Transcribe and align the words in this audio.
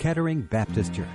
Kettering 0.00 0.40
Baptist 0.40 0.94
Church. 0.94 1.06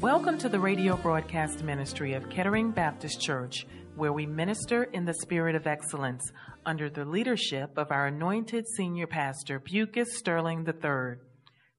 Welcome 0.00 0.36
to 0.38 0.48
the 0.48 0.58
radio 0.58 0.96
broadcast 0.96 1.62
ministry 1.62 2.14
of 2.14 2.28
Kettering 2.28 2.72
Baptist 2.72 3.20
Church, 3.20 3.68
where 3.94 4.12
we 4.12 4.26
minister 4.26 4.82
in 4.92 5.04
the 5.04 5.14
spirit 5.14 5.54
of 5.54 5.68
excellence 5.68 6.32
under 6.66 6.90
the 6.90 7.04
leadership 7.04 7.78
of 7.78 7.92
our 7.92 8.08
anointed 8.08 8.66
senior 8.76 9.06
pastor, 9.06 9.60
Bucus 9.60 10.18
Sterling 10.18 10.66
III. 10.66 11.18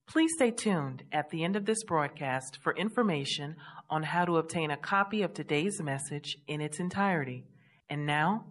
Please 0.07 0.33
stay 0.35 0.51
tuned 0.51 1.03
at 1.11 1.29
the 1.29 1.43
end 1.43 1.55
of 1.55 1.65
this 1.65 1.83
broadcast 1.83 2.59
for 2.61 2.75
information 2.75 3.55
on 3.89 4.03
how 4.03 4.25
to 4.25 4.37
obtain 4.37 4.69
a 4.69 4.77
copy 4.77 5.23
of 5.23 5.33
today's 5.33 5.81
message 5.81 6.37
in 6.47 6.61
its 6.61 6.79
entirety. 6.79 7.45
And 7.89 8.05
now, 8.05 8.45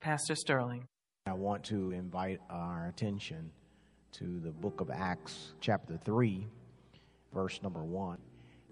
Pastor 0.00 0.34
Sterling. 0.34 0.86
I 1.26 1.34
want 1.34 1.62
to 1.64 1.92
invite 1.92 2.40
our 2.50 2.88
attention 2.88 3.50
to 4.12 4.40
the 4.40 4.50
book 4.50 4.80
of 4.80 4.90
Acts, 4.90 5.52
chapter 5.60 5.96
3, 6.04 6.46
verse 7.32 7.62
number 7.62 7.84
1. 7.84 8.18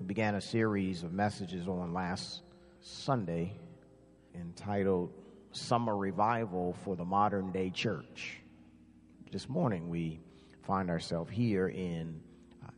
We 0.01 0.07
began 0.07 0.35
a 0.35 0.41
series 0.41 1.05
of 1.05 1.13
messages 1.13 1.69
on 1.69 1.93
last 1.93 2.43
Sunday 2.81 3.53
entitled 4.35 5.13
Summer 5.53 5.97
Revival 5.97 6.75
for 6.85 6.97
the 6.97 7.05
Modern 7.05 7.53
Day 7.53 7.71
Church. 7.71 8.41
This 9.31 9.49
morning 9.49 9.89
we 9.89 10.21
find 10.63 10.91
ourselves 10.91 11.31
here 11.31 11.69
in 11.69 12.21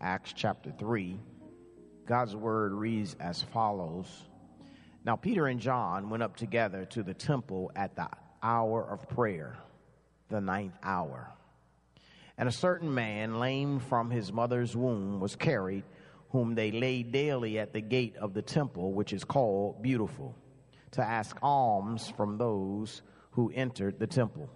Acts 0.04 0.34
chapter 0.34 0.70
3. 0.70 1.18
God's 2.04 2.36
word 2.36 2.74
reads 2.74 3.16
as 3.18 3.40
follows 3.40 4.06
Now 5.02 5.16
Peter 5.16 5.46
and 5.46 5.58
John 5.58 6.10
went 6.10 6.22
up 6.22 6.36
together 6.36 6.84
to 6.90 7.02
the 7.02 7.14
temple 7.14 7.72
at 7.74 7.96
the 7.96 8.08
hour 8.42 8.86
of 8.86 9.08
prayer, 9.08 9.56
the 10.28 10.42
ninth 10.42 10.74
hour. 10.82 11.32
And 12.36 12.50
a 12.50 12.52
certain 12.52 12.92
man, 12.92 13.40
lame 13.40 13.80
from 13.80 14.10
his 14.10 14.30
mother's 14.30 14.76
womb, 14.76 15.20
was 15.20 15.36
carried, 15.36 15.84
whom 16.32 16.54
they 16.54 16.70
laid 16.70 17.10
daily 17.10 17.58
at 17.58 17.72
the 17.72 17.80
gate 17.80 18.16
of 18.16 18.34
the 18.34 18.42
temple, 18.42 18.92
which 18.92 19.14
is 19.14 19.24
called 19.24 19.80
Beautiful, 19.80 20.36
to 20.90 21.02
ask 21.02 21.34
alms 21.40 22.12
from 22.14 22.36
those 22.36 23.00
who 23.30 23.50
entered 23.54 23.98
the 23.98 24.06
temple. 24.06 24.50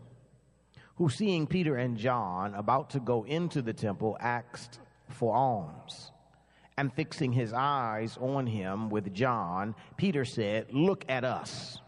Who, 0.97 1.09
seeing 1.09 1.47
Peter 1.47 1.77
and 1.77 1.97
John 1.97 2.53
about 2.53 2.91
to 2.91 3.01
go 3.01 3.25
into 3.25 3.63
the 3.63 3.73
temple, 3.73 4.19
asked 4.21 4.81
for 5.09 5.35
alms. 5.35 6.13
And 6.77 6.93
fixing 6.93 7.33
his 7.33 7.53
eyes 7.53 8.17
on 8.21 8.47
him 8.47 8.89
with 8.89 9.13
John, 9.13 9.75
Peter 9.97 10.25
said, 10.25 10.73
Look 10.73 11.05
at 11.09 11.25
us. 11.25 11.81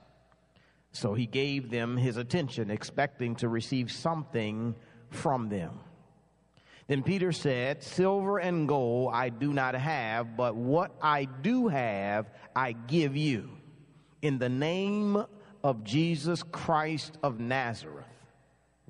So 0.93 1.15
he 1.15 1.27
gave 1.27 1.71
them 1.71 1.97
his 1.97 2.17
attention, 2.17 2.71
expecting 2.71 3.37
to 3.37 3.49
receive 3.49 3.93
something 3.93 4.75
from 5.11 5.49
them. 5.49 5.79
Then 6.89 7.05
Peter 7.05 7.31
said, 7.31 7.84
Silver 7.84 8.39
and 8.39 8.67
gold 8.67 9.12
I 9.15 9.28
do 9.28 9.53
not 9.53 9.77
have, 9.77 10.37
but 10.37 10.56
what 10.56 10.91
I 11.00 11.27
do 11.27 11.69
have, 11.69 12.27
I 12.56 12.73
give 12.73 13.17
you. 13.17 13.49
In 14.23 14.39
the 14.39 14.49
name 14.49 15.25
of 15.62 15.84
Jesus 15.84 16.43
Christ 16.43 17.17
of 17.23 17.39
Nazareth, 17.39 18.06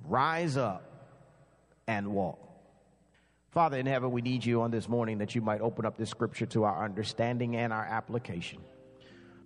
rise 0.03 0.57
up 0.57 0.91
and 1.87 2.09
walk. 2.09 2.50
Father 3.51 3.79
in 3.79 3.87
heaven, 3.87 4.13
we 4.13 4.23
need 4.23 4.45
you 4.45 4.63
on 4.63 4.71
this 4.71 4.89
morning 4.89 5.19
that 5.19 5.35
you 5.35 5.41
might 5.41 5.61
open 5.61 5.85
up 5.85 5.97
this 5.97 6.09
scripture 6.09 6.47
to 6.47 6.63
our 6.63 6.85
understanding 6.85 7.57
and 7.57 7.73
our 7.73 7.85
application. 7.85 8.61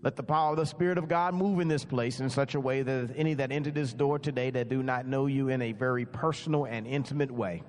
Let 0.02 0.14
the 0.14 0.22
power 0.22 0.50
of 0.50 0.58
the 0.58 0.66
Spirit 0.66 0.98
of 0.98 1.08
God 1.08 1.32
move 1.32 1.58
in 1.60 1.68
this 1.68 1.86
place 1.86 2.20
in 2.20 2.28
such 2.28 2.54
a 2.54 2.60
way 2.60 2.82
that 2.82 3.14
any 3.16 3.32
that 3.32 3.50
enter 3.50 3.70
this 3.70 3.94
door 3.94 4.18
today 4.18 4.50
that 4.50 4.68
do 4.68 4.82
not 4.82 5.06
know 5.06 5.24
you 5.24 5.48
in 5.48 5.62
a 5.62 5.72
very 5.72 6.04
personal 6.04 6.66
and 6.66 6.86
intimate 6.86 7.30
way, 7.30 7.62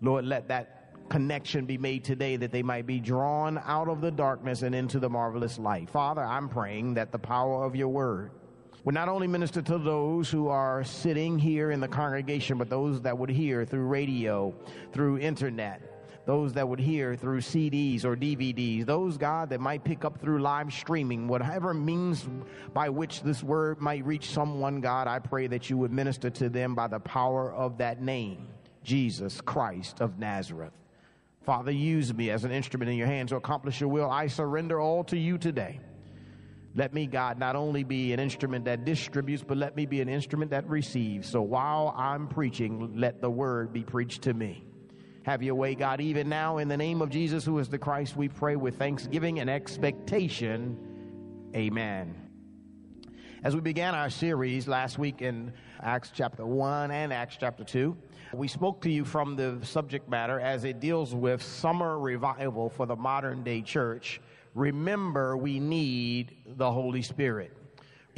Lord, 0.00 0.24
let 0.26 0.46
that 0.46 0.92
connection 1.08 1.66
be 1.66 1.76
made 1.76 2.04
today 2.04 2.36
that 2.36 2.52
they 2.52 2.62
might 2.62 2.86
be 2.86 3.00
drawn 3.00 3.58
out 3.64 3.88
of 3.88 4.00
the 4.00 4.12
darkness 4.12 4.62
and 4.62 4.76
into 4.76 5.00
the 5.00 5.10
marvelous 5.10 5.58
light. 5.58 5.90
Father, 5.90 6.22
I'm 6.22 6.48
praying 6.48 6.94
that 6.94 7.10
the 7.10 7.18
power 7.18 7.64
of 7.64 7.74
your 7.74 7.88
word 7.88 8.30
would 8.84 8.94
not 8.94 9.08
only 9.08 9.26
minister 9.26 9.60
to 9.62 9.78
those 9.78 10.30
who 10.30 10.48
are 10.48 10.82
sitting 10.84 11.38
here 11.38 11.70
in 11.70 11.80
the 11.80 11.88
congregation, 11.88 12.56
but 12.58 12.70
those 12.70 13.00
that 13.02 13.16
would 13.16 13.30
hear 13.30 13.64
through 13.64 13.86
radio, 13.86 14.54
through 14.92 15.18
internet, 15.18 15.82
those 16.26 16.52
that 16.52 16.68
would 16.68 16.78
hear 16.78 17.16
through 17.16 17.40
CDs 17.40 18.04
or 18.04 18.16
DVDs, 18.16 18.86
those, 18.86 19.18
God, 19.18 19.50
that 19.50 19.60
might 19.60 19.84
pick 19.84 20.04
up 20.04 20.18
through 20.20 20.40
live 20.40 20.72
streaming, 20.72 21.28
whatever 21.28 21.74
means 21.74 22.26
by 22.72 22.88
which 22.88 23.22
this 23.22 23.42
word 23.42 23.80
might 23.80 24.04
reach 24.04 24.30
someone, 24.30 24.80
God, 24.80 25.08
I 25.08 25.18
pray 25.18 25.46
that 25.48 25.68
you 25.68 25.76
would 25.78 25.92
minister 25.92 26.30
to 26.30 26.48
them 26.48 26.74
by 26.74 26.88
the 26.88 27.00
power 27.00 27.52
of 27.52 27.78
that 27.78 28.00
name, 28.00 28.48
Jesus 28.84 29.40
Christ 29.40 30.00
of 30.00 30.18
Nazareth. 30.18 30.72
Father, 31.42 31.72
use 31.72 32.12
me 32.14 32.30
as 32.30 32.44
an 32.44 32.52
instrument 32.52 32.90
in 32.90 32.96
your 32.96 33.06
hands 33.06 33.30
to 33.30 33.36
accomplish 33.36 33.80
your 33.80 33.88
will. 33.88 34.10
I 34.10 34.26
surrender 34.26 34.78
all 34.78 35.02
to 35.04 35.18
you 35.18 35.38
today. 35.38 35.80
Let 36.74 36.94
me, 36.94 37.06
God, 37.06 37.38
not 37.38 37.56
only 37.56 37.82
be 37.82 38.12
an 38.12 38.20
instrument 38.20 38.64
that 38.66 38.84
distributes, 38.84 39.42
but 39.42 39.56
let 39.56 39.74
me 39.74 39.86
be 39.86 40.00
an 40.00 40.08
instrument 40.08 40.52
that 40.52 40.68
receives. 40.68 41.28
So 41.28 41.42
while 41.42 41.92
I'm 41.96 42.28
preaching, 42.28 42.92
let 42.96 43.20
the 43.20 43.30
word 43.30 43.72
be 43.72 43.82
preached 43.82 44.22
to 44.22 44.34
me. 44.34 44.64
Have 45.24 45.42
your 45.42 45.56
way, 45.56 45.74
God, 45.74 46.00
even 46.00 46.28
now, 46.28 46.58
in 46.58 46.68
the 46.68 46.76
name 46.76 47.02
of 47.02 47.10
Jesus, 47.10 47.44
who 47.44 47.58
is 47.58 47.68
the 47.68 47.78
Christ, 47.78 48.16
we 48.16 48.28
pray 48.28 48.56
with 48.56 48.78
thanksgiving 48.78 49.40
and 49.40 49.50
expectation. 49.50 50.78
Amen. 51.54 52.14
As 53.42 53.54
we 53.54 53.60
began 53.60 53.94
our 53.94 54.10
series 54.10 54.68
last 54.68 54.98
week 54.98 55.22
in 55.22 55.52
Acts 55.82 56.10
chapter 56.14 56.46
1 56.46 56.90
and 56.90 57.12
Acts 57.12 57.36
chapter 57.40 57.64
2, 57.64 57.96
we 58.34 58.46
spoke 58.46 58.80
to 58.82 58.90
you 58.90 59.04
from 59.04 59.34
the 59.34 59.58
subject 59.62 60.08
matter 60.08 60.38
as 60.38 60.64
it 60.64 60.78
deals 60.78 61.14
with 61.14 61.42
summer 61.42 61.98
revival 61.98 62.68
for 62.68 62.86
the 62.86 62.96
modern 62.96 63.42
day 63.42 63.60
church. 63.60 64.20
Remember, 64.54 65.36
we 65.36 65.60
need 65.60 66.36
the 66.56 66.70
Holy 66.70 67.02
Spirit. 67.02 67.56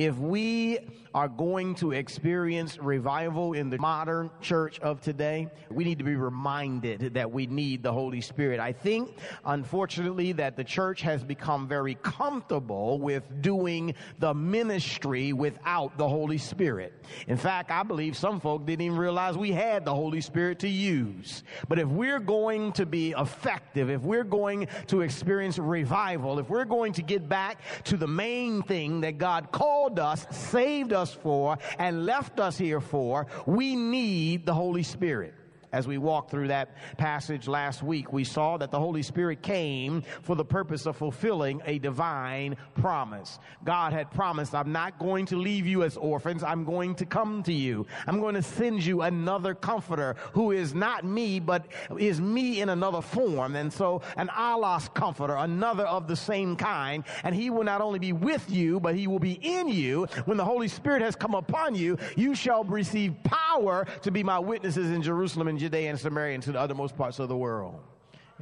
If 0.03 0.19
we 0.19 0.81
are 1.15 1.29
going 1.29 1.77
to 1.77 1.93
experience 1.93 2.77
revival 2.79 3.53
in 3.53 3.71
the 3.71 3.79
modern 3.79 4.31
church 4.41 4.81
of 4.81 5.01
today, 5.01 5.49
we 5.71 5.85
need 5.85 5.99
to 5.99 6.05
be 6.05 6.17
reminded 6.17 7.15
that 7.15 7.31
we 7.31 7.47
need 7.47 7.85
the 7.85 7.93
Holy 7.93 8.21
Spirit. 8.21 8.59
I 8.59 8.73
think, 8.73 9.17
unfortunately, 9.45 10.33
that 10.33 10.57
the 10.57 10.65
church 10.65 11.03
has 11.03 11.23
become 11.23 11.69
very 11.69 11.95
comfortable 12.03 12.99
with 12.99 13.23
doing 13.43 13.95
the 14.19 14.35
ministry 14.35 15.33
without 15.33 15.97
the 15.99 16.09
Holy 16.09 16.39
Spirit. 16.39 16.95
In 17.29 17.37
fact, 17.37 17.71
I 17.71 17.85
believe 17.85 18.17
some 18.17 18.41
folk 18.41 18.67
didn't 18.67 18.85
even 18.85 18.99
realize 18.99 19.37
we 19.37 19.53
had 19.53 19.85
the 19.85 19.95
Holy 19.95 20.21
Spirit 20.21 20.59
to 20.61 20.69
use. 20.69 21.45
But 21.69 21.79
if 21.79 21.87
we're 21.87 22.19
going 22.19 22.73
to 22.73 22.87
be 22.87 23.13
effective, 23.13 23.89
if 23.89 24.01
we're 24.01 24.25
going 24.25 24.67
to 24.89 25.03
experience 25.03 25.61
revival, 25.61 26.41
if 26.41 26.49
we're 26.49 26.65
going 26.65 26.93
to 26.95 27.03
get 27.03 27.29
back 27.29 27.61
to 27.85 27.97
the 27.97 28.09
main 28.09 28.63
thing 28.63 29.03
that 29.03 29.19
God 29.19 29.53
called 29.53 29.92
us, 29.99 30.27
saved 30.31 30.93
us 30.93 31.13
for, 31.13 31.59
and 31.79 32.07
left 32.07 32.41
us 32.41 32.59
here 32.59 32.81
for, 32.81 33.27
we 33.47 33.77
need 33.77 34.47
the 34.47 34.55
Holy 34.55 34.83
Spirit. 34.83 35.35
As 35.73 35.87
we 35.87 35.97
walked 35.97 36.31
through 36.31 36.49
that 36.49 36.77
passage 36.99 37.49
last 37.49 37.83
week, 37.83 38.13
we 38.13 38.25
saw 38.25 38.59
that 38.59 38.71
the 38.71 38.79
Holy 38.79 39.03
Spirit 39.03 39.41
came 39.41 40.03
for 40.21 40.37
the 40.37 40.45
purpose 40.45 40.85
of 40.85 40.99
fulfilling 40.99 41.63
a 41.65 41.79
divine 41.79 42.57
promise. 42.75 43.39
God 43.65 43.95
had 43.95 44.11
promised, 44.11 44.55
I'm 44.55 44.71
not 44.71 44.99
going 44.99 45.25
to 45.27 45.37
leave 45.37 45.67
you 45.67 45.83
as 45.83 45.97
orphans. 45.97 46.43
I'm 46.43 46.65
going 46.65 46.95
to 46.97 47.07
come 47.07 47.43
to 47.45 47.53
you. 47.55 47.87
I'm 48.07 48.21
going 48.21 48.35
to 48.35 48.43
send 48.43 48.85
you 48.85 49.01
another 49.01 49.55
comforter 49.55 50.17
who 50.33 50.53
is 50.53 50.75
not 50.75 51.07
me, 51.07 51.41
but 51.41 51.65
is 51.99 52.21
me 52.21 52.61
in 52.61 52.69
another 52.69 53.01
form. 53.01 53.57
And 53.57 53.73
so 53.73 54.03
an 54.19 54.29
allos 54.29 54.93
comforter, 54.93 55.37
another 55.37 55.85
of 55.85 56.07
the 56.07 56.17
same 56.17 56.55
kind. 56.55 57.03
And 57.25 57.35
he 57.35 57.49
will 57.49 57.65
not 57.65 57.81
only 57.81 57.99
be 57.99 58.13
with 58.13 58.51
you, 58.51 58.79
but 58.79 58.95
he 58.95 59.07
will 59.07 59.19
be 59.19 59.39
in 59.41 59.69
you. 59.69 60.07
When 60.27 60.37
the 60.37 60.45
Holy 60.45 60.69
Spirit 60.69 61.01
has 61.01 61.17
come 61.17 61.35
upon 61.35 61.75
you, 61.75 61.97
you 62.15 62.35
shall 62.35 62.63
receive 62.65 63.15
power 63.25 63.87
to 64.03 64.11
be 64.11 64.23
my 64.23 64.39
witnesses 64.39 64.91
in 64.91 65.01
Jerusalem 65.01 65.49
and 65.49 65.62
Judea 65.63 65.91
and 65.91 66.01
Samaria 66.01 66.35
and 66.35 66.43
to 66.43 66.51
the 66.51 66.59
uttermost 66.59 66.97
parts 66.97 67.21
of 67.21 67.29
the 67.29 67.37
world. 67.37 67.79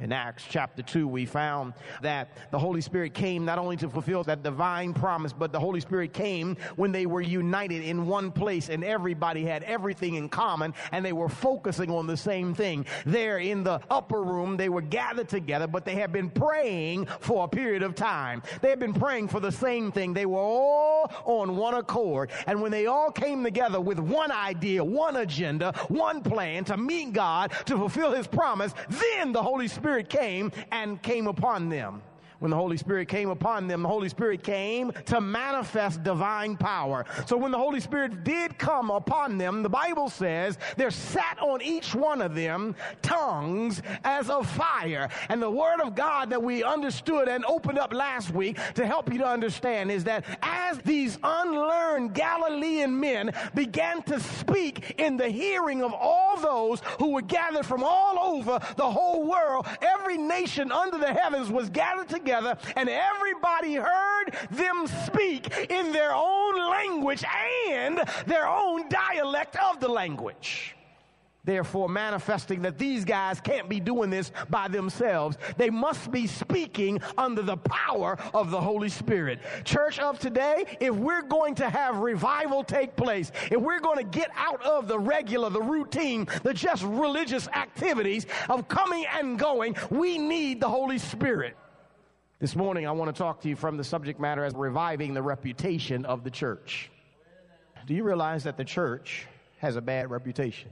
In 0.01 0.11
Acts 0.11 0.43
chapter 0.49 0.81
2, 0.81 1.07
we 1.07 1.27
found 1.27 1.75
that 2.01 2.31
the 2.49 2.57
Holy 2.57 2.81
Spirit 2.81 3.13
came 3.13 3.45
not 3.45 3.59
only 3.59 3.77
to 3.77 3.87
fulfill 3.87 4.23
that 4.23 4.41
divine 4.41 4.95
promise, 4.95 5.31
but 5.31 5.51
the 5.51 5.59
Holy 5.59 5.79
Spirit 5.79 6.11
came 6.11 6.57
when 6.75 6.91
they 6.91 7.05
were 7.05 7.21
united 7.21 7.83
in 7.83 8.07
one 8.07 8.31
place 8.31 8.69
and 8.69 8.83
everybody 8.83 9.45
had 9.45 9.61
everything 9.61 10.15
in 10.15 10.27
common 10.27 10.73
and 10.91 11.05
they 11.05 11.13
were 11.13 11.29
focusing 11.29 11.91
on 11.91 12.07
the 12.07 12.17
same 12.17 12.55
thing. 12.55 12.83
There 13.05 13.37
in 13.37 13.63
the 13.63 13.79
upper 13.91 14.23
room, 14.23 14.57
they 14.57 14.69
were 14.69 14.81
gathered 14.81 15.29
together, 15.29 15.67
but 15.67 15.85
they 15.85 15.93
had 15.93 16.11
been 16.11 16.31
praying 16.31 17.05
for 17.19 17.43
a 17.43 17.47
period 17.47 17.83
of 17.83 17.93
time. 17.93 18.41
They 18.61 18.71
had 18.71 18.79
been 18.79 18.95
praying 18.95 19.27
for 19.27 19.39
the 19.39 19.51
same 19.51 19.91
thing. 19.91 20.15
They 20.15 20.25
were 20.25 20.39
all 20.39 21.11
on 21.25 21.57
one 21.57 21.75
accord. 21.75 22.31
And 22.47 22.59
when 22.59 22.71
they 22.71 22.87
all 22.87 23.11
came 23.11 23.43
together 23.43 23.79
with 23.79 23.99
one 23.99 24.31
idea, 24.31 24.83
one 24.83 25.17
agenda, 25.17 25.73
one 25.89 26.23
plan 26.23 26.63
to 26.65 26.77
meet 26.77 27.13
God, 27.13 27.51
to 27.65 27.77
fulfill 27.77 28.13
His 28.13 28.25
promise, 28.25 28.73
then 28.89 29.31
the 29.31 29.43
Holy 29.43 29.67
Spirit 29.67 29.90
Spirit 29.91 30.07
came 30.07 30.53
and 30.71 31.01
came 31.01 31.27
upon 31.27 31.67
them 31.67 32.01
when 32.41 32.49
the 32.49 32.57
Holy 32.57 32.75
Spirit 32.75 33.07
came 33.07 33.29
upon 33.29 33.67
them, 33.67 33.83
the 33.83 33.87
Holy 33.87 34.09
Spirit 34.09 34.41
came 34.41 34.91
to 35.05 35.21
manifest 35.21 36.01
divine 36.01 36.57
power. 36.57 37.05
So 37.27 37.37
when 37.37 37.51
the 37.51 37.57
Holy 37.57 37.79
Spirit 37.79 38.23
did 38.23 38.57
come 38.57 38.89
upon 38.89 39.37
them, 39.37 39.61
the 39.61 39.69
Bible 39.69 40.09
says 40.09 40.57
there 40.75 40.89
sat 40.89 41.37
on 41.39 41.61
each 41.61 41.93
one 41.93 42.19
of 42.19 42.33
them 42.33 42.75
tongues 43.03 43.83
as 44.03 44.31
of 44.31 44.49
fire. 44.49 45.07
And 45.29 45.39
the 45.39 45.51
word 45.51 45.81
of 45.81 45.93
God 45.93 46.31
that 46.31 46.41
we 46.41 46.63
understood 46.63 47.27
and 47.27 47.45
opened 47.45 47.77
up 47.77 47.93
last 47.93 48.31
week 48.31 48.57
to 48.73 48.87
help 48.87 49.13
you 49.13 49.19
to 49.19 49.27
understand 49.27 49.91
is 49.91 50.03
that 50.05 50.25
as 50.41 50.79
these 50.79 51.19
unlearned 51.23 52.15
Galilean 52.15 52.99
men 52.99 53.31
began 53.53 54.01
to 54.03 54.19
speak 54.19 54.95
in 54.97 55.15
the 55.15 55.29
hearing 55.29 55.83
of 55.83 55.93
all 55.93 56.37
those 56.37 56.81
who 56.97 57.11
were 57.11 57.21
gathered 57.21 57.67
from 57.67 57.83
all 57.83 58.17
over 58.17 58.59
the 58.77 58.89
whole 58.89 59.29
world, 59.29 59.67
every 59.79 60.17
nation 60.17 60.71
under 60.71 60.97
the 60.97 61.13
heavens 61.13 61.51
was 61.51 61.69
gathered 61.69 62.09
together 62.09 62.30
together, 62.31 62.57
and 62.77 62.89
everybody 62.89 63.75
heard 63.75 64.35
them 64.51 64.87
speak 65.05 65.69
in 65.69 65.91
their 65.91 66.13
own 66.13 66.69
language 66.69 67.23
and 67.69 68.01
their 68.25 68.47
own 68.47 68.87
dialect 68.87 69.57
of 69.57 69.79
the 69.81 69.87
language 69.87 70.75
therefore 71.43 71.89
manifesting 71.89 72.61
that 72.61 72.77
these 72.77 73.03
guys 73.03 73.41
can't 73.41 73.67
be 73.67 73.79
doing 73.79 74.11
this 74.11 74.31
by 74.51 74.67
themselves. 74.67 75.39
They 75.57 75.71
must 75.71 76.11
be 76.11 76.27
speaking 76.27 77.01
under 77.17 77.41
the 77.41 77.57
power 77.57 78.15
of 78.31 78.51
the 78.51 78.61
Holy 78.61 78.89
Spirit. 78.89 79.39
Church 79.63 79.97
of 79.97 80.19
today, 80.19 80.65
if 80.79 80.95
we're 80.95 81.23
going 81.23 81.55
to 81.55 81.67
have 81.67 81.97
revival 81.97 82.63
take 82.63 82.95
place, 82.95 83.31
if 83.49 83.59
we're 83.59 83.79
going 83.79 83.97
to 83.97 84.19
get 84.19 84.29
out 84.35 84.61
of 84.61 84.87
the 84.87 84.99
regular, 84.99 85.49
the 85.49 85.59
routine, 85.59 86.27
the 86.43 86.53
just 86.53 86.83
religious 86.83 87.47
activities 87.47 88.27
of 88.47 88.67
coming 88.67 89.07
and 89.11 89.39
going, 89.39 89.75
we 89.89 90.19
need 90.19 90.61
the 90.61 90.69
Holy 90.69 90.99
Spirit. 90.99 91.57
This 92.41 92.55
morning, 92.55 92.87
I 92.87 92.91
want 92.91 93.15
to 93.15 93.21
talk 93.21 93.41
to 93.41 93.49
you 93.49 93.55
from 93.55 93.77
the 93.77 93.83
subject 93.83 94.19
matter 94.19 94.43
as 94.43 94.55
reviving 94.55 95.13
the 95.13 95.21
reputation 95.21 96.05
of 96.05 96.23
the 96.23 96.31
church. 96.31 96.89
Do 97.85 97.93
you 97.93 98.03
realize 98.03 98.45
that 98.45 98.57
the 98.57 98.65
church 98.65 99.27
has 99.59 99.75
a 99.75 99.81
bad 99.81 100.09
reputation? 100.09 100.71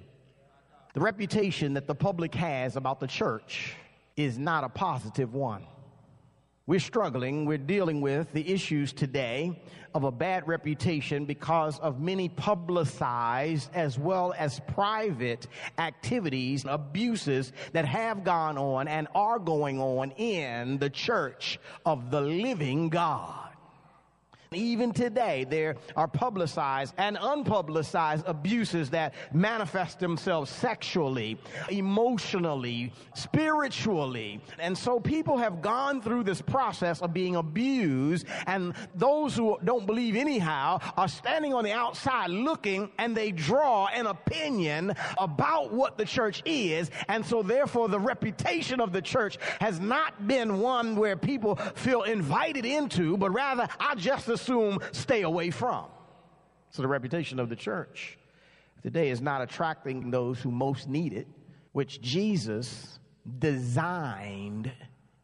The 0.95 0.99
reputation 0.99 1.75
that 1.75 1.85
the 1.85 1.93
public 1.93 2.33
has 2.33 2.75
about 2.75 2.99
the 2.99 3.05
church 3.05 3.75
is 4.17 4.39
not 4.39 4.63
a 4.63 4.69
positive 4.69 5.35
one. 5.35 5.63
We're 6.69 6.79
struggling, 6.79 7.45
we're 7.45 7.57
dealing 7.57 7.99
with 7.99 8.31
the 8.31 8.47
issues 8.47 8.93
today 8.93 9.59
of 9.95 10.03
a 10.03 10.11
bad 10.11 10.47
reputation 10.47 11.25
because 11.25 11.79
of 11.79 11.99
many 11.99 12.29
publicized 12.29 13.71
as 13.73 13.97
well 13.97 14.35
as 14.37 14.61
private 14.67 15.47
activities, 15.79 16.65
abuses 16.69 17.53
that 17.71 17.85
have 17.85 18.23
gone 18.23 18.59
on 18.59 18.87
and 18.87 19.07
are 19.15 19.39
going 19.39 19.81
on 19.81 20.11
in 20.11 20.77
the 20.77 20.91
church 20.91 21.59
of 21.87 22.11
the 22.11 22.21
living 22.21 22.89
God. 22.89 23.48
Even 24.51 24.91
today, 24.91 25.45
there 25.47 25.75
are 25.95 26.07
publicized 26.07 26.95
and 26.97 27.17
unpublicized 27.17 28.23
abuses 28.27 28.89
that 28.89 29.13
manifest 29.31 29.99
themselves 29.99 30.49
sexually, 30.49 31.37
emotionally, 31.69 32.91
spiritually. 33.13 34.41
And 34.57 34.75
so 34.75 34.99
people 34.99 35.37
have 35.37 35.61
gone 35.61 36.01
through 36.01 36.23
this 36.23 36.41
process 36.41 36.99
of 37.03 37.13
being 37.13 37.35
abused, 37.35 38.25
and 38.47 38.73
those 38.95 39.35
who 39.35 39.59
don't 39.63 39.85
believe 39.85 40.15
anyhow 40.15 40.79
are 40.97 41.07
standing 41.07 41.53
on 41.53 41.63
the 41.63 41.73
outside 41.73 42.31
looking 42.31 42.89
and 42.97 43.15
they 43.15 43.31
draw 43.31 43.85
an 43.93 44.07
opinion 44.07 44.95
about 45.19 45.71
what 45.71 45.95
the 45.95 46.05
church 46.05 46.41
is. 46.45 46.89
And 47.07 47.23
so, 47.23 47.43
therefore, 47.43 47.87
the 47.87 47.99
reputation 47.99 48.81
of 48.81 48.93
the 48.93 49.01
church 49.03 49.37
has 49.61 49.79
not 49.79 50.27
been 50.27 50.59
one 50.59 50.95
where 50.95 51.15
people 51.15 51.55
feel 51.75 52.01
invited 52.01 52.65
into, 52.65 53.15
but 53.15 53.29
rather, 53.29 53.67
I 53.79 53.93
just 53.93 54.38
assume 54.39 54.79
stay 54.91 55.23
away 55.23 55.51
from. 55.51 55.85
So 56.71 56.81
the 56.81 56.87
reputation 56.87 57.39
of 57.39 57.49
the 57.49 57.55
church 57.55 58.17
today 58.83 59.09
is 59.09 59.21
not 59.21 59.41
attracting 59.41 60.11
those 60.11 60.39
who 60.39 60.51
most 60.51 60.87
need 60.87 61.13
it, 61.13 61.27
which 61.71 62.01
Jesus 62.01 62.99
designed 63.39 64.71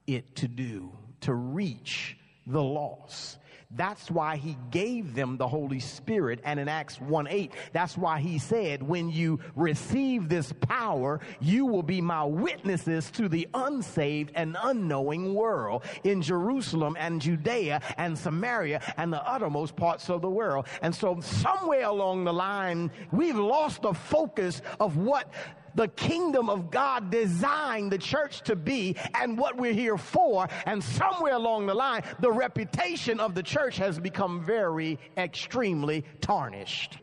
it 0.07 0.35
to 0.37 0.47
do, 0.47 0.91
to 1.21 1.33
reach 1.33 2.17
the 2.47 2.61
lost. 2.61 3.37
That's 3.75 4.09
why 4.09 4.37
he 4.37 4.57
gave 4.71 5.15
them 5.15 5.37
the 5.37 5.47
Holy 5.47 5.79
Spirit. 5.79 6.39
And 6.43 6.59
in 6.59 6.67
Acts 6.67 6.99
1 7.01 7.27
8, 7.27 7.51
that's 7.73 7.97
why 7.97 8.19
he 8.19 8.39
said, 8.39 8.81
When 8.81 9.09
you 9.09 9.39
receive 9.55 10.29
this 10.29 10.53
power, 10.53 11.19
you 11.41 11.65
will 11.65 11.83
be 11.83 12.01
my 12.01 12.23
witnesses 12.23 13.11
to 13.11 13.27
the 13.27 13.47
unsaved 13.53 14.31
and 14.35 14.55
unknowing 14.61 15.33
world 15.33 15.83
in 16.03 16.21
Jerusalem 16.21 16.95
and 16.99 17.21
Judea 17.21 17.81
and 17.97 18.17
Samaria 18.17 18.81
and 18.97 19.11
the 19.11 19.27
uttermost 19.29 19.75
parts 19.75 20.09
of 20.09 20.21
the 20.21 20.29
world. 20.29 20.67
And 20.81 20.95
so, 20.95 21.19
somewhere 21.19 21.85
along 21.85 22.23
the 22.23 22.33
line, 22.33 22.91
we've 23.11 23.35
lost 23.35 23.81
the 23.81 23.93
focus 23.93 24.61
of 24.79 24.97
what 24.97 25.31
the 25.75 25.87
kingdom 25.89 26.49
of 26.49 26.71
God 26.71 27.11
designed 27.11 27.91
the 27.91 27.97
church 27.97 28.41
to 28.43 28.55
be 28.55 28.95
and 29.13 29.37
what 29.37 29.57
we're 29.57 29.73
here 29.73 29.97
for. 29.97 30.47
And 30.65 30.83
somewhere 30.83 31.33
along 31.33 31.67
the 31.67 31.73
line, 31.73 32.03
the 32.19 32.31
reputation 32.31 33.19
of 33.19 33.35
the 33.35 33.43
church 33.43 33.77
has 33.77 33.99
become 33.99 34.43
very 34.43 34.97
extremely 35.17 36.05
tarnished. 36.21 36.97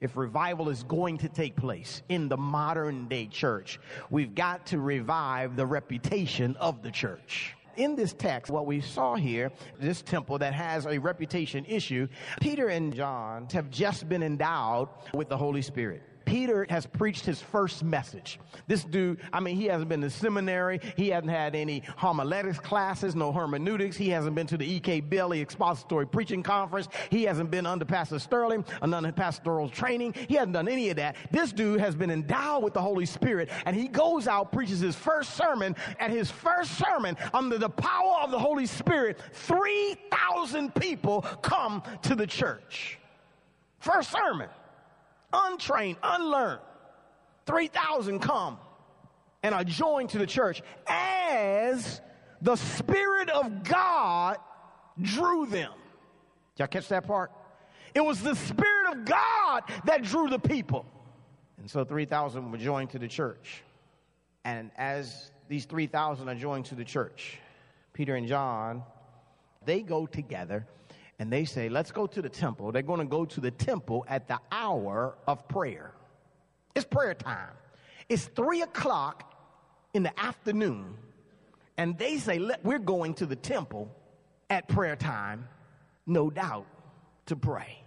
If 0.00 0.16
revival 0.16 0.68
is 0.68 0.82
going 0.82 1.18
to 1.18 1.28
take 1.28 1.56
place 1.56 2.02
in 2.08 2.28
the 2.28 2.36
modern 2.36 3.08
day 3.08 3.26
church, 3.26 3.78
we've 4.10 4.34
got 4.34 4.66
to 4.66 4.78
revive 4.78 5.56
the 5.56 5.64
reputation 5.64 6.56
of 6.56 6.82
the 6.82 6.90
church 6.90 7.54
in 7.76 7.96
this 7.96 8.12
text, 8.12 8.52
what 8.52 8.66
we 8.66 8.80
saw 8.80 9.16
here, 9.16 9.50
this 9.80 10.02
temple 10.02 10.38
that 10.38 10.54
has 10.54 10.86
a 10.86 10.98
reputation 10.98 11.64
issue, 11.66 12.08
Peter 12.40 12.68
and 12.68 12.94
John 12.94 13.48
have 13.52 13.70
just 13.70 14.08
been 14.08 14.22
endowed 14.22 14.88
with 15.12 15.28
the 15.28 15.36
Holy 15.36 15.62
Spirit. 15.62 16.02
Peter 16.24 16.66
has 16.68 16.86
preached 16.86 17.24
his 17.24 17.40
first 17.40 17.82
message. 17.82 18.38
This 18.66 18.84
dude, 18.84 19.20
I 19.32 19.40
mean, 19.40 19.56
he 19.56 19.66
hasn't 19.66 19.88
been 19.88 20.00
to 20.00 20.10
seminary. 20.10 20.80
He 20.96 21.08
hasn't 21.08 21.30
had 21.30 21.54
any 21.54 21.82
homiletics 21.96 22.58
classes, 22.58 23.14
no 23.14 23.32
hermeneutics. 23.32 23.96
He 23.96 24.08
hasn't 24.10 24.34
been 24.34 24.46
to 24.48 24.56
the 24.56 24.66
E.K. 24.66 25.00
Bailey 25.00 25.40
Expository 25.40 26.06
Preaching 26.06 26.42
Conference. 26.42 26.88
He 27.10 27.24
hasn't 27.24 27.50
been 27.50 27.66
under 27.66 27.84
Pastor 27.84 28.18
Sterling, 28.18 28.64
of 28.82 29.16
pastoral 29.16 29.68
training. 29.68 30.14
He 30.28 30.34
hasn't 30.34 30.52
done 30.52 30.68
any 30.68 30.90
of 30.90 30.96
that. 30.96 31.16
This 31.30 31.52
dude 31.52 31.80
has 31.80 31.94
been 31.94 32.10
endowed 32.10 32.62
with 32.62 32.74
the 32.74 32.82
Holy 32.82 33.06
Spirit, 33.06 33.50
and 33.66 33.76
he 33.76 33.88
goes 33.88 34.26
out, 34.28 34.52
preaches 34.52 34.80
his 34.80 34.96
first 34.96 35.34
sermon. 35.36 35.76
and 35.98 36.12
his 36.12 36.30
first 36.30 36.78
sermon, 36.78 37.16
under 37.32 37.58
the 37.58 37.68
power 37.68 38.20
of 38.22 38.30
the 38.30 38.38
Holy 38.38 38.66
Spirit, 38.66 39.18
3,000 39.32 40.74
people 40.74 41.22
come 41.42 41.82
to 42.02 42.14
the 42.14 42.26
church. 42.26 42.98
First 43.78 44.10
sermon 44.10 44.48
untrained, 45.34 45.98
unlearned. 46.02 46.60
3,000 47.46 48.20
come 48.20 48.58
and 49.42 49.54
are 49.54 49.64
joined 49.64 50.10
to 50.10 50.18
the 50.18 50.26
church 50.26 50.62
as 50.86 52.00
the 52.40 52.56
Spirit 52.56 53.28
of 53.28 53.64
God 53.64 54.38
drew 55.00 55.46
them. 55.46 55.72
Y'all 56.56 56.68
catch 56.68 56.88
that 56.88 57.06
part? 57.06 57.30
It 57.94 58.04
was 58.04 58.22
the 58.22 58.34
Spirit 58.34 58.92
of 58.92 59.04
God 59.04 59.64
that 59.84 60.02
drew 60.02 60.28
the 60.28 60.38
people. 60.38 60.86
And 61.58 61.70
so 61.70 61.84
3,000 61.84 62.50
were 62.50 62.58
joined 62.58 62.90
to 62.90 62.98
the 62.98 63.08
church. 63.08 63.62
And 64.44 64.70
as 64.76 65.30
these 65.48 65.64
3,000 65.64 66.28
are 66.28 66.34
joined 66.34 66.66
to 66.66 66.74
the 66.74 66.84
church, 66.84 67.38
Peter 67.92 68.16
and 68.16 68.26
John, 68.26 68.82
they 69.64 69.80
go 69.80 70.06
together 70.06 70.66
and 71.18 71.32
they 71.32 71.44
say, 71.44 71.68
Let's 71.68 71.92
go 71.92 72.06
to 72.06 72.22
the 72.22 72.28
temple. 72.28 72.72
They're 72.72 72.82
going 72.82 73.00
to 73.00 73.06
go 73.06 73.24
to 73.24 73.40
the 73.40 73.50
temple 73.50 74.04
at 74.08 74.28
the 74.28 74.38
hour 74.50 75.16
of 75.26 75.46
prayer. 75.48 75.92
It's 76.74 76.84
prayer 76.84 77.14
time. 77.14 77.52
It's 78.08 78.24
three 78.26 78.62
o'clock 78.62 79.32
in 79.94 80.02
the 80.02 80.20
afternoon. 80.20 80.96
And 81.76 81.96
they 81.98 82.18
say, 82.18 82.40
We're 82.62 82.78
going 82.78 83.14
to 83.14 83.26
the 83.26 83.36
temple 83.36 83.94
at 84.50 84.68
prayer 84.68 84.96
time, 84.96 85.48
no 86.06 86.30
doubt, 86.30 86.66
to 87.26 87.36
pray 87.36 87.78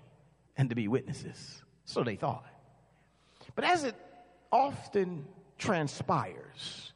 and 0.56 0.70
to 0.70 0.76
be 0.76 0.88
witnesses. 0.88 1.64
So 1.86 2.04
they 2.04 2.16
thought. 2.16 2.46
But 3.56 3.66
as 3.66 3.84
it 3.84 3.96
often 4.52 5.26
transpires, 5.58 6.94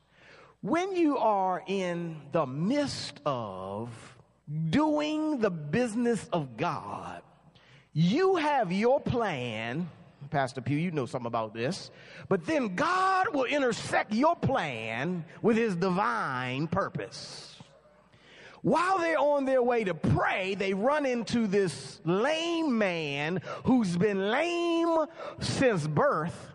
When 0.61 0.95
you 0.95 1.17
are 1.17 1.63
in 1.65 2.21
the 2.31 2.45
midst 2.45 3.19
of 3.25 4.10
doing 4.69 5.39
the 5.39 5.49
business 5.49 6.27
of 6.31 6.57
God, 6.57 7.21
you 7.93 8.35
have 8.35 8.71
your 8.71 8.99
plan. 8.99 9.89
Pastor 10.29 10.61
Pew, 10.61 10.77
you 10.77 10.91
know 10.91 11.05
something 11.05 11.27
about 11.27 11.53
this. 11.53 11.91
But 12.29 12.45
then 12.45 12.75
God 12.75 13.33
will 13.33 13.45
intersect 13.45 14.13
your 14.13 14.35
plan 14.35 15.25
with 15.41 15.57
his 15.57 15.75
divine 15.75 16.67
purpose. 16.67 17.55
While 18.61 18.99
they're 18.99 19.19
on 19.19 19.45
their 19.45 19.63
way 19.63 19.83
to 19.83 19.93
pray, 19.93 20.53
they 20.55 20.73
run 20.73 21.05
into 21.05 21.47
this 21.47 21.99
lame 22.05 22.77
man 22.77 23.41
who's 23.65 23.97
been 23.97 24.29
lame 24.29 25.05
since 25.39 25.87
birth, 25.87 26.51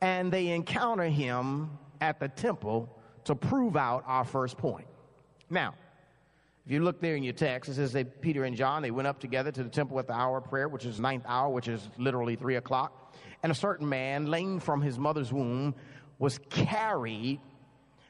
and 0.00 0.32
they 0.32 0.48
encounter 0.48 1.04
him 1.04 1.70
at 2.00 2.18
the 2.18 2.28
temple 2.28 2.94
to 3.24 3.34
prove 3.36 3.76
out 3.76 4.02
our 4.06 4.24
first 4.24 4.58
point. 4.58 4.86
Now, 5.48 5.74
if 6.68 6.72
you 6.72 6.80
look 6.80 7.00
there 7.00 7.16
in 7.16 7.22
your 7.22 7.32
text, 7.32 7.70
it 7.70 7.76
says 7.76 7.92
that 7.92 8.20
Peter 8.20 8.44
and 8.44 8.54
John, 8.54 8.82
they 8.82 8.90
went 8.90 9.08
up 9.08 9.18
together 9.18 9.50
to 9.50 9.62
the 9.62 9.70
temple 9.70 9.98
at 10.00 10.06
the 10.06 10.12
hour 10.12 10.36
of 10.36 10.44
prayer, 10.44 10.68
which 10.68 10.84
is 10.84 11.00
ninth 11.00 11.24
hour, 11.26 11.48
which 11.48 11.66
is 11.66 11.88
literally 11.96 12.36
three 12.36 12.56
o'clock. 12.56 13.16
And 13.42 13.50
a 13.50 13.54
certain 13.54 13.88
man, 13.88 14.26
lame 14.26 14.60
from 14.60 14.82
his 14.82 14.98
mother's 14.98 15.32
womb, 15.32 15.74
was 16.18 16.38
carried 16.50 17.40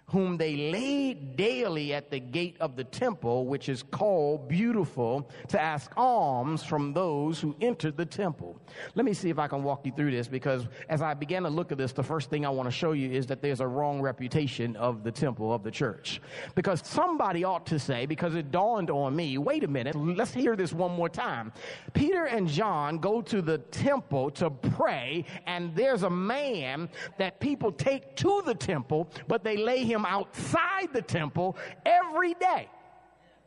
whom 0.08 0.38
they 0.38 0.70
laid 0.72 1.36
daily 1.36 1.92
at 1.92 2.10
the 2.10 2.18
gate 2.18 2.56
of 2.60 2.76
the 2.76 2.84
temple, 2.84 3.46
which 3.46 3.68
is 3.68 3.82
called 3.82 4.48
Beautiful, 4.48 5.28
to 5.48 5.60
ask 5.60 5.92
alms 5.96 6.62
from 6.62 6.94
those 6.94 7.40
who 7.40 7.54
entered 7.60 7.96
the 7.96 8.06
temple. 8.06 8.58
Let 8.94 9.04
me 9.04 9.12
see 9.12 9.28
if 9.28 9.38
I 9.38 9.46
can 9.48 9.62
walk 9.62 9.84
you 9.84 9.92
through 9.92 10.10
this 10.12 10.26
because 10.26 10.66
as 10.88 11.02
I 11.02 11.12
began 11.12 11.42
to 11.42 11.50
look 11.50 11.72
at 11.72 11.78
this, 11.78 11.92
the 11.92 12.02
first 12.02 12.30
thing 12.30 12.46
I 12.46 12.48
want 12.48 12.66
to 12.66 12.70
show 12.70 12.92
you 12.92 13.10
is 13.10 13.26
that 13.26 13.42
there's 13.42 13.60
a 13.60 13.66
wrong 13.66 14.00
reputation 14.00 14.76
of 14.76 15.04
the 15.04 15.12
temple, 15.12 15.52
of 15.52 15.62
the 15.62 15.70
church. 15.70 16.22
Because 16.54 16.82
somebody 16.86 17.44
ought 17.44 17.66
to 17.66 17.78
say, 17.78 18.06
because 18.06 18.34
it 18.34 18.50
dawned 18.50 18.90
on 18.90 19.14
me, 19.14 19.36
wait 19.36 19.62
a 19.62 19.68
minute, 19.68 19.94
let's 19.94 20.32
hear 20.32 20.56
this 20.56 20.72
one 20.72 20.92
more 20.92 21.10
time. 21.10 21.52
Peter 21.92 22.24
and 22.24 22.48
John 22.48 22.98
go 22.98 23.20
to 23.22 23.42
the 23.42 23.58
temple 23.58 24.30
to 24.32 24.48
pray, 24.50 25.26
and 25.46 25.74
there's 25.76 26.02
a 26.02 26.10
man 26.10 26.88
that 27.18 27.40
people 27.40 27.70
take 27.70 28.16
to 28.16 28.42
the 28.46 28.54
temple, 28.54 29.10
but 29.26 29.44
they 29.44 29.58
lay 29.58 29.84
him 29.84 29.97
him 29.98 30.06
outside 30.06 30.92
the 30.92 31.02
temple 31.02 31.56
every 31.84 32.34
day. 32.34 32.68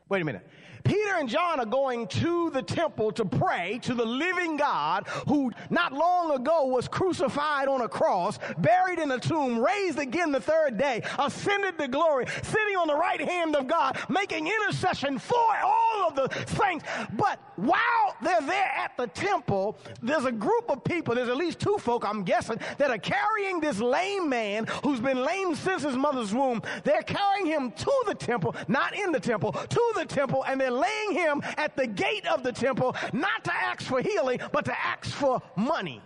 Wait 0.10 0.22
a 0.22 0.26
minute. 0.26 0.46
Peter 0.84 1.16
and 1.18 1.30
John 1.30 1.60
are 1.60 1.66
going 1.66 2.08
to 2.08 2.50
the 2.52 2.62
temple 2.62 3.12
to 3.14 3.26
pray 3.26 3.80
to 3.84 3.94
the 3.94 4.06
living 4.06 4.58
God 4.58 5.08
who 5.28 5.52
not 5.70 5.94
long 5.94 6.32
ago 6.32 6.66
was 6.66 6.88
crucified 6.88 7.68
on 7.68 7.82
a 7.82 7.90
cross, 7.90 8.40
buried 8.58 9.00
in 9.00 9.12
a 9.12 9.20
tomb, 9.20 9.60
raised 9.60 10.00
again 10.00 10.32
the 10.32 10.40
third 10.40 10.78
day, 10.78 11.02
ascended 11.20 11.78
to 11.78 11.88
glory, 11.88 12.26
sitting 12.44 12.78
on 12.78 12.88
the 12.88 12.96
right 12.96 13.22
hand 13.22 13.56
of 13.56 13.68
God, 13.68 13.98
making 14.10 14.48
intercession 14.48 15.20
for 15.20 15.56
all 15.64 16.08
of 16.08 16.16
the 16.16 16.30
saints. 16.48 16.86
But 17.14 17.40
while 17.56 18.16
they're 18.22 18.42
there 18.42 18.72
at 18.76 18.96
the 18.98 19.08
temple, 19.08 19.78
there's 20.02 20.26
a 20.26 20.32
group 20.32 20.70
of 20.70 20.84
people, 20.84 21.16
there's 21.16 21.30
at 21.30 21.38
least 21.38 21.60
two 21.60 21.78
folk, 21.80 22.06
I'm 22.06 22.24
guessing, 22.24 22.60
that 22.78 22.90
are 22.90 22.98
carrying 22.98 23.60
this 23.60 23.80
lame 23.80 24.30
man 24.30 24.66
who's 24.84 25.00
been 25.00 25.24
lame 25.24 25.56
since 25.56 25.84
his 25.84 25.96
mother's 25.96 26.34
womb. 26.34 26.62
They're 26.84 27.04
carrying 27.04 27.46
him 27.46 27.72
to 27.72 28.04
the 28.08 28.16
temple, 28.16 28.56
not 28.68 28.96
in 28.96 29.12
the 29.12 29.20
temple, 29.20 29.52
to 29.52 29.94
the 29.96 30.06
temple, 30.06 30.44
and 30.46 30.60
they're 30.60 30.71
laying 30.72 31.14
him 31.14 31.42
at 31.58 31.76
the 31.76 31.88
gate 31.88 32.26
of 32.28 32.44
the 32.44 32.52
temple, 32.52 32.96
not 33.14 33.44
to 33.46 33.54
ask 33.54 33.84
for 33.84 34.02
healing, 34.02 34.40
but 34.52 34.66
to 34.66 34.86
ask 34.86 35.12
for 35.12 35.42
money. 35.56 36.02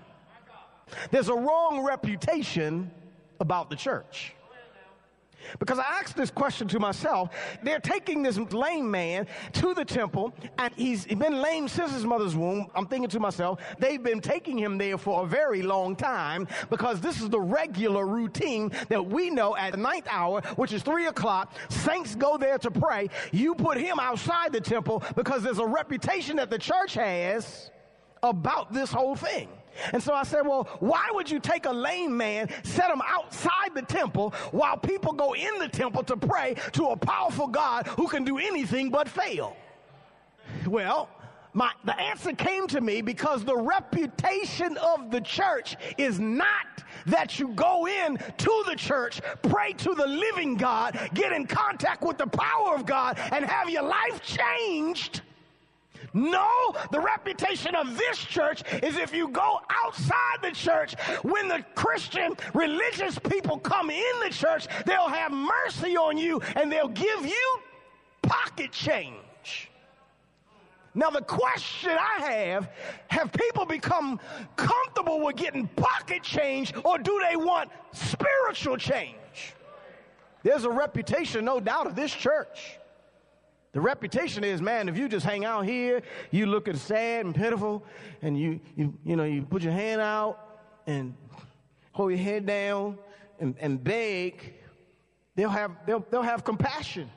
There's 1.11 1.29
a 1.29 1.35
wrong 1.35 1.83
reputation 1.83 2.91
about 3.39 3.69
the 3.69 3.75
church. 3.75 4.34
Because 5.59 5.79
I 5.79 5.83
asked 5.83 6.15
this 6.15 6.31
question 6.31 6.67
to 6.69 6.79
myself. 6.79 7.29
They're 7.63 7.79
taking 7.79 8.23
this 8.23 8.37
lame 8.37 8.89
man 8.89 9.27
to 9.53 9.73
the 9.73 9.85
temple, 9.85 10.33
and 10.57 10.73
he's 10.75 11.05
been 11.05 11.41
lame 11.41 11.67
since 11.67 11.93
his 11.93 12.05
mother's 12.05 12.35
womb. 12.35 12.67
I'm 12.75 12.87
thinking 12.87 13.09
to 13.09 13.19
myself, 13.19 13.59
they've 13.79 14.01
been 14.01 14.21
taking 14.21 14.57
him 14.57 14.77
there 14.77 14.97
for 14.97 15.23
a 15.23 15.27
very 15.27 15.61
long 15.61 15.95
time 15.95 16.47
because 16.69 17.01
this 17.01 17.21
is 17.21 17.29
the 17.29 17.39
regular 17.39 18.05
routine 18.05 18.71
that 18.89 19.05
we 19.05 19.29
know 19.29 19.55
at 19.55 19.71
the 19.71 19.77
ninth 19.77 20.07
hour, 20.09 20.41
which 20.55 20.73
is 20.73 20.83
three 20.83 21.07
o'clock. 21.07 21.53
Saints 21.69 22.15
go 22.15 22.37
there 22.37 22.57
to 22.57 22.71
pray. 22.71 23.09
You 23.31 23.55
put 23.55 23.77
him 23.77 23.99
outside 23.99 24.51
the 24.53 24.61
temple 24.61 25.03
because 25.15 25.43
there's 25.43 25.59
a 25.59 25.65
reputation 25.65 26.37
that 26.37 26.49
the 26.49 26.59
church 26.59 26.93
has 26.95 27.71
about 28.23 28.73
this 28.73 28.91
whole 28.91 29.15
thing. 29.15 29.49
And 29.93 30.01
so 30.01 30.13
I 30.13 30.23
said, 30.23 30.47
well, 30.47 30.67
why 30.79 31.09
would 31.11 31.29
you 31.29 31.39
take 31.39 31.65
a 31.65 31.71
lame 31.71 32.15
man, 32.15 32.49
set 32.63 32.89
him 32.89 33.01
outside 33.05 33.73
the 33.73 33.81
temple 33.81 34.31
while 34.51 34.77
people 34.77 35.13
go 35.13 35.33
in 35.33 35.59
the 35.59 35.67
temple 35.67 36.03
to 36.03 36.17
pray 36.17 36.55
to 36.73 36.87
a 36.87 36.97
powerful 36.97 37.47
God 37.47 37.87
who 37.87 38.07
can 38.07 38.23
do 38.23 38.37
anything 38.37 38.89
but 38.89 39.07
fail? 39.09 39.55
Well, 40.67 41.09
my, 41.53 41.71
the 41.85 41.97
answer 41.97 42.33
came 42.33 42.67
to 42.67 42.81
me 42.81 43.01
because 43.01 43.45
the 43.45 43.55
reputation 43.55 44.75
of 44.77 45.09
the 45.09 45.21
church 45.21 45.77
is 45.97 46.19
not 46.19 46.83
that 47.05 47.39
you 47.39 47.49
go 47.49 47.87
in 47.87 48.17
to 48.17 48.63
the 48.67 48.75
church, 48.75 49.21
pray 49.41 49.71
to 49.73 49.95
the 49.95 50.05
living 50.05 50.57
God, 50.57 50.99
get 51.13 51.31
in 51.31 51.47
contact 51.47 52.01
with 52.03 52.17
the 52.17 52.27
power 52.27 52.75
of 52.75 52.85
God, 52.85 53.17
and 53.31 53.45
have 53.45 53.69
your 53.69 53.83
life 53.83 54.21
changed 54.21 55.21
no, 56.15 56.73
the 56.91 56.99
reputation 56.99 57.75
of 57.75 57.97
this 57.97 58.17
church 58.17 58.63
is 58.81 58.95
if 58.95 59.13
you 59.13 59.27
go 59.27 59.59
outside 59.69 60.37
the 60.41 60.51
church, 60.51 60.95
when 61.23 61.49
the 61.49 61.63
Christian 61.75 62.37
religious 62.53 63.19
people 63.19 63.57
come 63.59 63.89
in 63.89 64.19
the 64.23 64.29
church, 64.29 64.67
they'll 64.85 65.09
have 65.09 65.33
mercy 65.33 65.97
on 65.97 66.17
you 66.17 66.41
and 66.55 66.71
they'll 66.71 66.87
give 66.87 67.25
you 67.25 67.59
pocket 68.21 68.71
change. 68.71 69.69
Now, 70.93 71.09
the 71.09 71.21
question 71.21 71.91
I 71.91 72.25
have 72.25 72.69
have 73.09 73.33
people 73.33 73.65
become 73.65 74.17
comfortable 74.55 75.19
with 75.19 75.35
getting 75.35 75.67
pocket 75.67 76.23
change 76.23 76.73
or 76.85 76.97
do 76.97 77.21
they 77.29 77.35
want 77.35 77.69
spiritual 77.91 78.77
change? 78.77 79.53
There's 80.43 80.63
a 80.63 80.69
reputation, 80.69 81.43
no 81.43 81.59
doubt, 81.59 81.87
of 81.87 81.95
this 81.97 82.13
church 82.13 82.79
the 83.75 83.81
reputation 83.81 84.45
is, 84.45 84.61
man, 84.61 84.87
if 84.87 84.97
you 84.97 85.09
just 85.09 85.25
hang 85.25 85.43
out 85.43 85.65
here, 85.65 86.01
you 86.31 86.45
look 86.45 86.69
at 86.69 86.77
sad 86.77 87.25
and 87.25 87.35
pitiful, 87.35 87.83
and 88.21 88.39
you, 88.39 88.61
you, 88.77 88.93
you 89.03 89.17
know, 89.17 89.25
you 89.25 89.41
put 89.41 89.63
your 89.63 89.73
hand 89.73 89.99
out 89.99 90.39
and 90.87 91.13
hold 91.91 92.11
your 92.11 92.19
head 92.21 92.45
down 92.45 92.97
and, 93.41 93.53
and 93.59 93.83
beg, 93.83 94.53
they'll 95.35 95.49
have, 95.49 95.71
they'll, 95.85 96.05
they'll 96.09 96.21
have 96.21 96.45
compassion. 96.45 97.11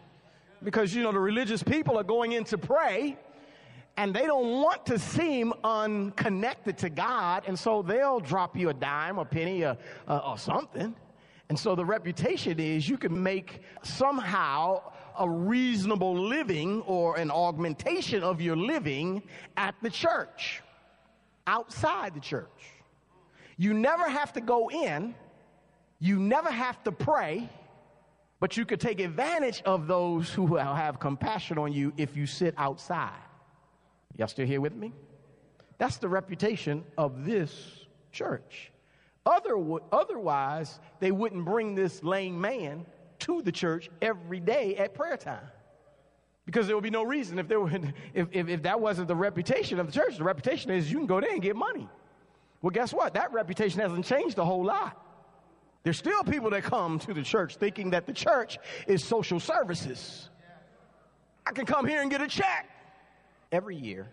Because, 0.64 0.92
you 0.92 1.04
know, 1.04 1.12
the 1.12 1.20
religious 1.20 1.62
people 1.62 1.96
are 1.96 2.02
going 2.02 2.32
in 2.32 2.42
to 2.46 2.58
pray, 2.58 3.16
and 3.96 4.12
they 4.12 4.26
don't 4.26 4.60
want 4.60 4.84
to 4.86 4.98
seem 4.98 5.54
unconnected 5.62 6.76
to 6.78 6.90
God, 6.90 7.44
and 7.46 7.56
so 7.56 7.82
they'll 7.82 8.18
drop 8.18 8.56
you 8.56 8.70
a 8.70 8.74
dime, 8.74 9.18
a 9.18 9.24
penny, 9.24 9.62
or, 9.62 9.78
or 10.08 10.36
something. 10.36 10.92
And 11.50 11.56
so 11.56 11.76
the 11.76 11.84
reputation 11.84 12.58
is 12.58 12.88
you 12.88 12.98
can 12.98 13.22
make 13.22 13.62
somehow 13.84 14.82
a 15.18 15.28
reasonable 15.28 16.16
living 16.16 16.82
or 16.82 17.16
an 17.16 17.30
augmentation 17.30 18.22
of 18.22 18.40
your 18.40 18.56
living 18.56 19.22
at 19.56 19.75
the 19.82 19.90
church, 19.90 20.62
outside 21.46 22.14
the 22.14 22.20
church. 22.20 22.48
You 23.56 23.75
never 23.75 24.08
have 24.08 24.32
to 24.34 24.40
go 24.40 24.70
in, 24.70 25.14
you 25.98 26.18
never 26.18 26.50
have 26.50 26.82
to 26.84 26.92
pray, 26.92 27.48
but 28.40 28.56
you 28.56 28.64
could 28.64 28.80
take 28.80 29.00
advantage 29.00 29.62
of 29.64 29.87
those 29.88 30.30
who 30.30 30.44
will 30.44 30.75
have 30.75 31.00
compassion 31.00 31.58
on 31.58 31.72
you 31.72 31.92
if 31.96 32.16
you 32.16 32.26
sit 32.26 32.54
outside. 32.56 33.10
Y'all 34.16 34.28
still 34.28 34.46
here 34.46 34.60
with 34.60 34.75
me? 34.75 34.92
That's 35.78 35.96
the 35.96 36.08
reputation 36.08 36.84
of 36.96 37.25
this 37.25 37.87
church. 38.12 38.70
Other, 39.26 39.56
otherwise, 39.92 40.80
they 41.00 41.10
wouldn't 41.10 41.44
bring 41.44 41.75
this 41.75 42.02
lame 42.02 42.40
man 42.40 42.87
to 43.28 43.42
the 43.42 43.52
church 43.52 43.90
every 44.02 44.40
day 44.40 44.76
at 44.76 44.94
prayer 44.94 45.16
time. 45.16 45.47
Because 46.47 46.66
there 46.66 46.75
would 46.75 46.82
be 46.82 46.90
no 46.90 47.02
reason 47.02 47.38
if, 47.38 47.47
there 47.47 47.64
if, 48.14 48.28
if, 48.32 48.49
if 48.49 48.62
that 48.62 48.80
wasn't 48.80 49.06
the 49.06 49.14
reputation 49.14 49.78
of 49.78 49.87
the 49.87 49.92
church. 49.92 50.16
The 50.16 50.25
reputation 50.25 50.70
is 50.70 50.90
you 50.90 50.97
can 50.97 51.06
go 51.06 51.20
there 51.20 51.32
and 51.32 51.42
get 51.42 51.54
money. 51.54 51.87
Well, 52.62 52.70
guess 52.70 52.92
what? 52.92 53.14
That 53.14 53.32
reputation 53.32 53.80
hasn't 53.80 54.06
changed 54.06 54.38
a 54.38 54.44
whole 54.44 54.64
lot. 54.64 55.04
There's 55.82 55.99
still 55.99 56.25
people 56.25 56.50
that 56.50 56.62
come 56.64 56.99
to 57.00 57.12
the 57.14 57.23
church 57.23 57.56
thinking 57.56 57.90
that 57.90 58.06
the 58.06 58.14
church 58.14 58.58
is 58.87 59.04
social 59.04 59.38
services. 59.38 60.30
I 61.47 61.52
can 61.52 61.66
come 61.66 61.87
here 61.87 62.00
and 62.00 62.11
get 62.11 62.23
a 62.23 62.26
check. 62.26 62.68
Every 63.52 63.76
year 63.76 64.08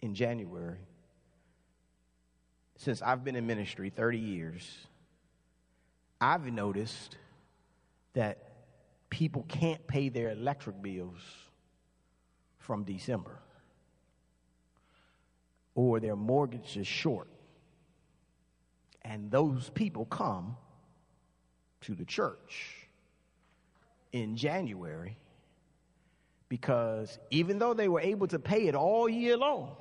in 0.00 0.14
January, 0.14 0.78
since 2.76 3.02
I've 3.02 3.24
been 3.24 3.36
in 3.36 3.46
ministry 3.46 3.90
30 3.90 4.18
years, 4.18 4.86
I've 6.20 6.44
noticed 6.46 7.16
that 8.14 8.38
people 9.10 9.44
can't 9.48 9.86
pay 9.86 10.08
their 10.08 10.30
electric 10.30 10.80
bills 10.82 11.20
from 12.58 12.84
December 12.84 13.38
or 15.74 16.00
their 16.00 16.16
mortgage 16.16 16.76
is 16.76 16.86
short. 16.86 17.28
And 19.02 19.30
those 19.30 19.70
people 19.70 20.06
come 20.06 20.56
to 21.82 21.94
the 21.94 22.04
church 22.04 22.88
in 24.12 24.36
January 24.36 25.18
because 26.48 27.18
even 27.30 27.58
though 27.58 27.74
they 27.74 27.88
were 27.88 28.00
able 28.00 28.26
to 28.28 28.38
pay 28.38 28.68
it 28.68 28.74
all 28.74 29.08
year 29.08 29.36
long, 29.36 29.76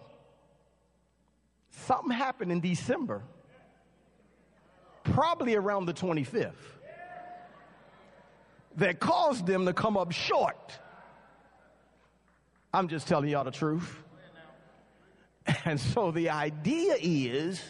something 1.69 2.11
happened 2.11 2.51
in 2.51 2.59
December, 2.59 3.21
probably 5.03 5.55
around 5.55 5.85
the 5.85 5.93
25th, 5.93 6.53
that 8.77 8.99
caused 8.99 9.45
them 9.45 9.65
to 9.65 9.73
come 9.73 9.97
up 9.97 10.11
short. 10.11 10.79
I'm 12.73 12.87
just 12.87 13.07
telling 13.07 13.29
y'all 13.29 13.43
the 13.43 13.51
truth. 13.51 14.03
And 15.65 15.79
so 15.79 16.11
the 16.11 16.29
idea 16.29 16.95
is 16.99 17.61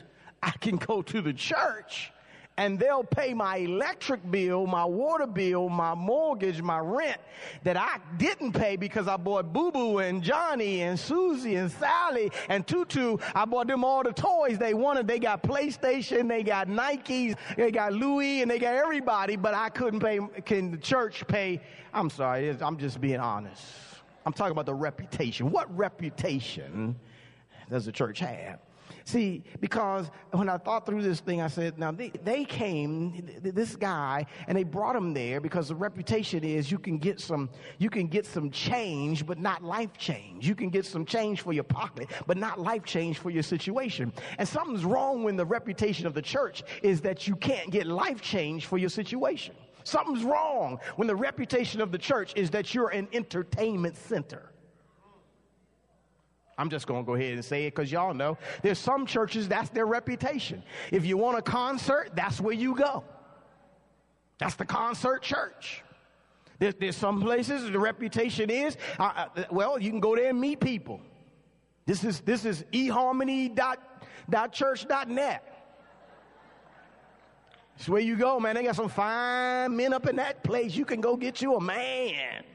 I 0.42 0.52
can 0.52 0.78
go 0.78 1.02
to 1.02 1.22
the 1.22 1.34
church 1.34 2.13
and 2.58 2.78
they'll 2.78 3.04
pay 3.04 3.34
my 3.34 3.58
electric 3.58 4.30
bill, 4.30 4.68
my 4.68 4.86
water 4.86 5.26
bill, 5.26 5.70
my 5.70 5.96
mortgage, 5.96 6.62
my 6.62 6.80
rent 6.80 7.20
that 7.64 7.78
I 7.78 8.00
didn't 8.18 8.54
pay 8.54 8.76
because 8.76 9.08
I 9.08 9.18
bought 9.18 9.52
Boo 9.52 9.72
Boo 9.72 9.98
and 10.00 10.22
Johnny 10.22 10.82
and 10.82 11.00
Susie 11.00 11.56
and 11.56 11.72
Sally 11.72 12.32
and 12.50 12.66
Tutu. 12.66 13.18
I 13.34 13.46
bought 13.46 13.68
them 13.68 13.84
all 13.84 14.04
the 14.04 14.14
toys 14.14 14.58
they 14.58 14.74
wanted. 14.74 15.08
They 15.08 15.20
got 15.20 15.42
PlayStation, 15.42 16.28
they 16.28 16.44
got 16.44 16.68
Nikes, 16.68 17.36
they 17.58 17.72
got 17.72 17.94
Louis, 17.94 18.42
and 18.42 18.52
they 18.52 18.60
got 18.60 18.76
everybody, 18.76 19.36
but 19.36 19.54
I 19.54 19.70
couldn't 19.70 20.00
pay. 20.00 20.20
Can 20.46 20.72
the 20.72 20.78
church 20.78 21.26
pay? 21.28 21.60
I'm 21.94 22.10
sorry, 22.10 22.56
I'm 22.62 22.78
just 22.78 23.02
being 23.02 23.20
honest. 23.20 23.64
I'm 24.26 24.34
talking 24.34 24.52
about 24.52 24.66
the 24.66 24.74
reputation. 24.74 25.52
What 25.52 25.76
reputation 25.76 26.96
does 27.70 27.86
the 27.86 27.92
church 27.92 28.20
have? 28.20 28.60
See, 29.06 29.44
because 29.60 30.10
when 30.32 30.50
I 30.50 30.58
thought 30.58 30.86
through 30.86 31.02
this 31.02 31.20
thing, 31.20 31.42
I 31.42 31.48
said, 31.48 31.78
now 31.78 31.92
they, 31.92 32.10
they 32.24 32.46
came, 32.46 33.28
this 33.42 33.76
guy, 33.76 34.26
and 34.48 34.58
they 34.58 34.64
brought 34.64 34.96
him 34.96 35.14
there 35.14 35.42
because 35.42 35.68
the 35.68 35.76
reputation 35.76 36.44
is 36.44 36.72
you 36.72 36.80
can 36.80 36.98
get 36.98 37.20
some, 37.20 37.50
you 37.80 37.90
can 37.90 38.08
get 38.08 38.26
some 38.26 38.50
change, 38.50 39.26
but 39.26 39.40
not 39.40 39.64
life 39.64 39.98
change. 39.98 40.48
You 40.48 40.56
can 40.56 40.70
get 40.70 40.86
some 40.86 41.06
change 41.06 41.42
for 41.42 41.54
your 41.54 41.64
pocket, 41.64 42.10
but 42.28 42.38
not 42.38 42.60
life 42.60 42.84
change 42.86 43.20
for 43.20 43.30
your 43.30 43.44
situation. 43.44 44.14
And 44.38 44.48
something's 44.48 44.86
wrong 44.86 45.24
when 45.24 45.36
the 45.36 45.46
reputation 45.46 46.08
of 46.08 46.14
the 46.14 46.22
church 46.22 46.64
is 46.82 47.02
that 47.02 47.28
you 47.28 47.36
can't 47.36 47.72
get 47.72 47.86
life 47.88 48.22
change 48.22 48.66
for 48.66 48.78
your 48.78 48.90
situation. 48.90 49.56
Something's 49.84 50.24
wrong 50.24 50.80
when 50.96 51.08
the 51.08 51.16
reputation 51.16 51.82
of 51.82 51.92
the 51.92 51.98
church 51.98 52.34
is 52.36 52.50
that 52.52 52.74
you're 52.74 52.90
an 52.90 53.10
entertainment 53.12 53.98
center. 53.98 54.53
I'm 56.64 56.70
just 56.70 56.88
going 56.88 57.04
to 57.04 57.06
go 57.06 57.16
ahead 57.16 57.34
and 57.34 57.44
say 57.44 57.66
it 57.66 57.76
because 57.76 57.92
y'all 57.92 58.14
know 58.14 58.38
there's 58.62 58.80
some 58.80 59.06
churches 59.06 59.50
that's 59.50 59.70
their 59.72 59.86
reputation. 59.86 60.64
If 60.94 61.06
you 61.06 61.18
want 61.18 61.38
a 61.38 61.42
concert, 61.42 62.12
that's 62.16 62.40
where 62.40 62.54
you 62.54 62.74
go. 62.74 63.04
That's 64.38 64.56
the 64.56 64.64
concert 64.64 65.22
church. 65.22 65.84
There's, 66.60 66.76
there's 66.76 66.96
some 66.96 67.22
places 67.22 67.70
the 67.70 67.80
reputation 67.80 68.50
is, 68.50 68.78
uh, 68.98 69.26
well, 69.52 69.78
you 69.78 69.90
can 69.90 70.00
go 70.00 70.16
there 70.16 70.30
and 70.30 70.40
meet 70.40 70.62
people. 70.62 71.02
This 71.86 72.06
is, 72.06 72.22
this 72.22 72.46
is 72.46 72.64
eharmony.church.net. 72.72 75.68
It's 77.76 77.90
where 77.90 78.00
you 78.00 78.16
go, 78.16 78.40
man. 78.40 78.56
They 78.56 78.64
got 78.64 78.78
some 78.78 78.88
fine 78.88 79.76
men 79.76 79.92
up 79.92 80.08
in 80.08 80.16
that 80.16 80.46
place. 80.46 80.78
You 80.78 80.86
can 80.86 81.02
go 81.02 81.18
get 81.18 81.42
you 81.42 81.56
a 81.56 81.62
man. 81.62 82.46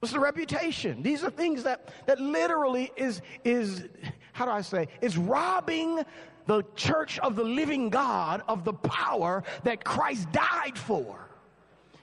What's 0.00 0.12
the 0.12 0.20
reputation? 0.20 1.02
These 1.02 1.24
are 1.24 1.30
things 1.30 1.64
that, 1.64 1.88
that 2.06 2.20
literally 2.20 2.92
is, 2.96 3.20
is, 3.44 3.84
how 4.32 4.44
do 4.44 4.52
I 4.52 4.60
say, 4.60 4.88
is 5.00 5.18
robbing 5.18 6.04
the 6.46 6.64
church 6.76 7.18
of 7.18 7.36
the 7.36 7.44
living 7.44 7.90
God 7.90 8.42
of 8.48 8.64
the 8.64 8.72
power 8.72 9.42
that 9.64 9.84
Christ 9.84 10.30
died 10.32 10.78
for. 10.78 11.28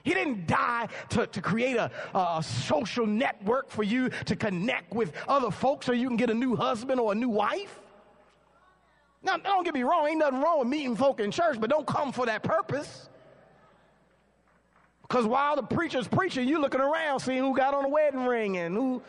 He 0.04 0.14
didn't 0.14 0.46
die 0.46 0.88
to, 1.10 1.26
to 1.26 1.40
create 1.40 1.76
a, 1.76 1.90
a 2.14 2.40
social 2.42 3.06
network 3.06 3.70
for 3.70 3.82
you 3.82 4.08
to 4.26 4.36
connect 4.36 4.94
with 4.94 5.12
other 5.26 5.50
folks 5.50 5.86
so 5.86 5.92
you 5.92 6.06
can 6.06 6.16
get 6.16 6.30
a 6.30 6.34
new 6.34 6.54
husband 6.54 7.00
or 7.00 7.10
a 7.10 7.14
new 7.14 7.28
wife. 7.28 7.80
Now, 9.24 9.36
don't 9.36 9.64
get 9.64 9.74
me 9.74 9.82
wrong, 9.82 10.06
ain't 10.06 10.20
nothing 10.20 10.40
wrong 10.40 10.60
with 10.60 10.68
meeting 10.68 10.94
folk 10.94 11.18
in 11.18 11.32
church, 11.32 11.60
but 11.60 11.68
don't 11.68 11.86
come 11.86 12.12
for 12.12 12.26
that 12.26 12.44
purpose. 12.44 13.08
Because 15.08 15.26
while 15.26 15.56
the 15.56 15.62
preacher's 15.62 16.08
preaching, 16.08 16.48
you're 16.48 16.60
looking 16.60 16.80
around 16.80 17.20
seeing 17.20 17.38
who 17.38 17.54
got 17.56 17.74
on 17.74 17.84
the 17.84 17.88
wedding 17.88 18.26
ring 18.26 18.56
and 18.56 18.74
who 18.74 19.02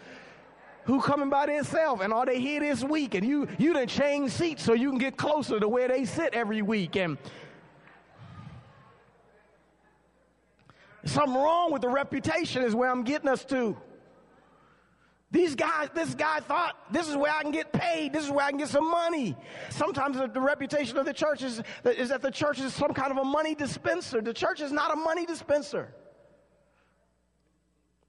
who 0.86 1.02
coming 1.02 1.30
by 1.30 1.46
themselves 1.46 2.02
and 2.02 2.14
are 2.14 2.26
they 2.26 2.40
here 2.40 2.62
this 2.62 2.82
week 2.82 3.14
and 3.14 3.28
you 3.28 3.46
you 3.58 3.74
done 3.74 3.88
change 3.88 4.32
seats 4.32 4.64
so 4.64 4.72
you 4.72 4.90
can 4.90 4.98
get 4.98 5.18
closer 5.18 5.60
to 5.60 5.68
where 5.68 5.90
they 5.90 6.06
sit 6.06 6.34
every 6.34 6.62
week 6.62 6.96
and 6.96 7.18
something 11.04 11.36
wrong 11.36 11.74
with 11.74 11.82
the 11.82 11.90
reputation 11.90 12.64
is 12.64 12.74
where 12.74 12.90
I'm 12.90 13.04
getting 13.04 13.28
us 13.28 13.44
to. 13.46 13.76
These 15.30 15.56
guys, 15.56 15.90
this 15.94 16.16
guy 16.16 16.40
thought 16.40 16.78
this 16.92 17.10
is 17.10 17.18
where 17.18 17.34
I 17.34 17.42
can 17.42 17.52
get 17.52 17.74
paid. 17.74 18.14
This 18.14 18.24
is 18.24 18.32
where 18.32 18.46
I 18.46 18.50
can 18.50 18.60
get 18.60 18.70
some 18.70 18.90
money. 18.90 19.36
Sometimes 19.70 20.18
the, 20.18 20.28
the, 20.28 20.40
reputation 20.40 20.98
of 20.98 21.06
the 21.06 21.14
church 21.14 21.44
is, 21.44 21.62
is 21.84 22.10
that 22.10 22.22
the 22.22 22.32
church 22.32 22.60
is 22.62 22.74
some 22.74 22.94
kind 22.94 23.12
of 23.12 23.18
a 23.18 23.26
money 23.26 23.54
dispenser. 23.54 24.22
The 24.22 24.34
church 24.34 24.62
is 24.62 24.72
not 24.72 24.94
a 24.94 24.96
money 24.96 25.26
dispenser. 25.26 25.94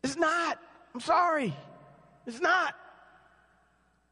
It's 0.04 0.16
not. 0.16 0.61
I'm 0.94 1.00
sorry. 1.00 1.57
It's 2.24 2.40
not. 2.40 2.74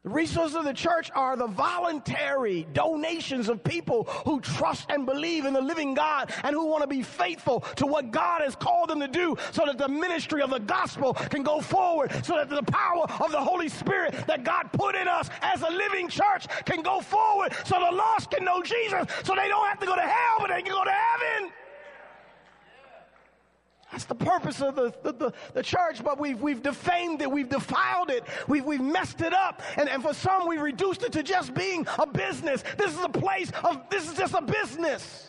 The 0.07 0.13
resources 0.13 0.55
of 0.55 0.63
the 0.63 0.73
church 0.73 1.11
are 1.15 1.35
the 1.35 1.47
voluntary 1.47 2.65
donations 2.71 3.49
of 3.49 3.61
people 3.61 4.05
who 4.23 4.39
trust 4.39 4.89
and 4.89 5.05
believe 5.05 5.43
in 5.43 5.51
the 5.51 5.59
living 5.59 5.95
God 5.95 6.31
and 6.45 6.55
who 6.55 6.65
want 6.65 6.81
to 6.83 6.87
be 6.87 7.03
faithful 7.03 7.59
to 7.75 7.85
what 7.85 8.11
God 8.11 8.41
has 8.41 8.55
called 8.55 8.89
them 8.89 9.01
to 9.01 9.09
do 9.09 9.35
so 9.51 9.65
that 9.65 9.77
the 9.77 9.89
ministry 9.89 10.41
of 10.41 10.49
the 10.49 10.61
gospel 10.61 11.13
can 11.13 11.43
go 11.43 11.59
forward, 11.59 12.13
so 12.23 12.35
that 12.37 12.49
the 12.49 12.63
power 12.71 13.03
of 13.21 13.33
the 13.33 13.41
Holy 13.41 13.67
Spirit 13.67 14.15
that 14.27 14.45
God 14.45 14.71
put 14.71 14.95
in 14.95 15.09
us 15.09 15.29
as 15.41 15.61
a 15.61 15.69
living 15.69 16.07
church 16.07 16.47
can 16.63 16.81
go 16.81 17.01
forward, 17.01 17.51
so 17.65 17.75
the 17.77 17.93
lost 17.93 18.31
can 18.31 18.45
know 18.45 18.63
Jesus, 18.63 19.07
so 19.25 19.35
they 19.35 19.49
don't 19.49 19.67
have 19.67 19.79
to 19.81 19.85
go 19.85 19.95
to 19.97 20.01
hell, 20.01 20.37
but 20.39 20.51
they 20.51 20.61
can 20.61 20.71
go 20.71 20.85
to 20.85 20.89
heaven. 20.89 21.51
That's 23.91 24.05
the 24.05 24.15
purpose 24.15 24.61
of 24.61 24.75
the, 24.75 24.93
the, 25.01 25.13
the, 25.13 25.33
the, 25.53 25.63
church, 25.63 26.03
but 26.03 26.19
we've, 26.19 26.41
we've 26.41 26.61
defamed 26.61 27.21
it, 27.21 27.31
we've 27.31 27.47
defiled 27.47 28.09
it, 28.09 28.23
we've, 28.47 28.65
we've 28.65 28.81
messed 28.81 29.21
it 29.21 29.33
up, 29.33 29.61
and, 29.77 29.87
and 29.87 30.03
for 30.03 30.13
some 30.13 30.47
we've 30.47 30.61
reduced 30.61 31.03
it 31.03 31.13
to 31.13 31.23
just 31.23 31.53
being 31.53 31.87
a 31.97 32.05
business. 32.05 32.63
This 32.77 32.93
is 32.93 33.01
a 33.01 33.09
place 33.09 33.51
of, 33.63 33.89
this 33.89 34.09
is 34.09 34.17
just 34.17 34.33
a 34.33 34.41
business. 34.41 35.26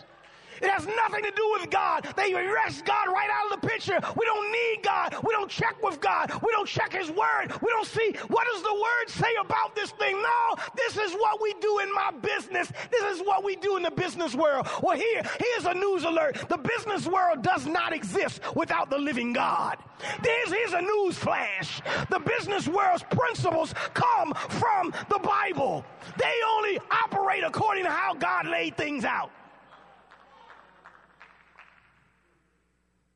It 0.60 0.70
has 0.70 0.86
nothing 0.86 1.24
to 1.24 1.30
do 1.30 1.56
with 1.58 1.70
God. 1.70 2.06
They 2.16 2.32
erase 2.32 2.82
God 2.82 3.08
right 3.08 3.28
out 3.30 3.52
of 3.52 3.60
the 3.60 3.66
picture. 3.66 3.98
We 4.16 4.24
don't 4.26 4.50
need 4.52 4.82
God. 4.82 5.14
We 5.22 5.32
don't 5.32 5.50
check 5.50 5.82
with 5.82 6.00
God. 6.00 6.32
We 6.42 6.50
don't 6.52 6.68
check 6.68 6.92
His 6.92 7.10
Word. 7.10 7.52
We 7.62 7.68
don't 7.68 7.86
see 7.86 8.14
what 8.28 8.46
does 8.52 8.62
the 8.62 8.74
Word 8.74 9.08
say 9.08 9.34
about 9.40 9.74
this 9.74 9.90
thing. 9.92 10.20
No, 10.20 10.56
this 10.76 10.96
is 10.96 11.12
what 11.14 11.40
we 11.40 11.54
do 11.60 11.78
in 11.80 11.92
my 11.94 12.10
business. 12.22 12.72
This 12.90 13.18
is 13.18 13.26
what 13.26 13.44
we 13.44 13.56
do 13.56 13.76
in 13.76 13.82
the 13.82 13.90
business 13.90 14.34
world. 14.34 14.68
Well, 14.82 14.96
here, 14.96 15.22
here's 15.38 15.64
a 15.64 15.74
news 15.74 16.04
alert. 16.04 16.48
The 16.48 16.58
business 16.58 17.06
world 17.06 17.42
does 17.42 17.66
not 17.66 17.92
exist 17.92 18.40
without 18.54 18.90
the 18.90 18.98
living 18.98 19.32
God. 19.32 19.78
There's, 20.22 20.52
here's 20.52 20.72
a 20.72 20.80
news 20.80 21.18
flash. 21.18 21.80
The 22.10 22.20
business 22.20 22.68
world's 22.68 23.04
principles 23.04 23.74
come 23.94 24.32
from 24.34 24.92
the 25.08 25.18
Bible. 25.18 25.84
They 26.18 26.34
only 26.56 26.78
operate 26.90 27.44
according 27.44 27.84
to 27.84 27.90
how 27.90 28.14
God 28.14 28.46
laid 28.46 28.76
things 28.76 29.04
out. 29.04 29.30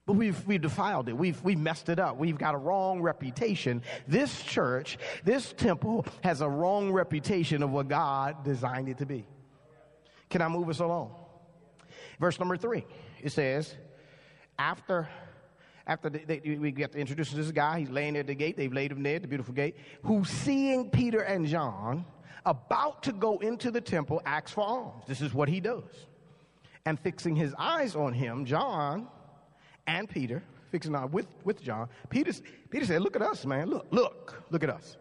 But 0.04 0.14
we've, 0.14 0.46
we've 0.46 0.60
defiled 0.60 1.08
it. 1.08 1.16
We've, 1.16 1.40
we've 1.44 1.58
messed 1.58 1.88
it 1.88 2.00
up. 2.00 2.16
We've 2.16 2.36
got 2.36 2.54
a 2.54 2.58
wrong 2.58 3.00
reputation. 3.00 3.82
This 4.08 4.42
church, 4.42 4.98
this 5.24 5.52
temple 5.52 6.06
has 6.24 6.40
a 6.40 6.48
wrong 6.48 6.90
reputation 6.90 7.62
of 7.62 7.70
what 7.70 7.88
God 7.88 8.42
designed 8.44 8.88
it 8.88 8.98
to 8.98 9.06
be. 9.06 9.26
Can 10.28 10.42
I 10.42 10.48
move 10.48 10.68
us 10.68 10.80
along? 10.80 11.14
Verse 12.18 12.38
number 12.38 12.56
three, 12.56 12.84
it 13.22 13.30
says, 13.30 13.76
after 14.58 15.08
after 15.86 16.08
they, 16.08 16.38
they, 16.38 16.56
we 16.56 16.70
get 16.70 16.92
to 16.92 16.98
introduce 16.98 17.32
this 17.32 17.50
guy, 17.50 17.80
he's 17.80 17.90
laying 17.90 18.16
at 18.16 18.26
the 18.26 18.34
gate. 18.34 18.56
They've 18.56 18.72
laid 18.72 18.92
him 18.92 19.02
there 19.02 19.16
at 19.16 19.22
the 19.22 19.28
beautiful 19.28 19.54
gate. 19.54 19.76
Who, 20.04 20.24
seeing 20.24 20.90
Peter 20.90 21.20
and 21.20 21.46
John 21.46 22.04
about 22.46 23.02
to 23.04 23.12
go 23.12 23.38
into 23.38 23.70
the 23.70 23.80
temple, 23.80 24.22
asks 24.24 24.52
for 24.52 24.62
alms. 24.62 25.04
This 25.06 25.20
is 25.20 25.34
what 25.34 25.48
he 25.48 25.60
does. 25.60 26.06
And 26.84 26.98
fixing 26.98 27.36
his 27.36 27.54
eyes 27.58 27.96
on 27.96 28.12
him, 28.12 28.44
John 28.44 29.08
and 29.87 30.09
Peter, 30.09 30.42
fixing 30.71 30.95
on 30.95 31.11
with, 31.11 31.27
with 31.45 31.62
John, 31.62 31.88
Peter, 32.09 32.33
Peter 32.71 32.87
said, 32.87 33.03
Look 33.03 33.16
at 33.16 33.23
us, 33.23 33.45
man. 33.45 33.68
Look, 33.68 33.87
look, 33.90 34.42
look 34.51 34.62
at 34.62 34.71
us. 34.71 34.97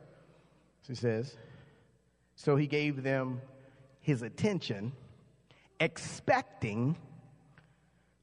So 0.82 0.88
he 0.94 0.96
says, 0.96 1.38
So 2.36 2.56
he 2.56 2.68
gave 2.68 3.04
them 3.04 3.42
his 4.00 4.22
attention, 4.22 4.92
expecting 5.80 6.98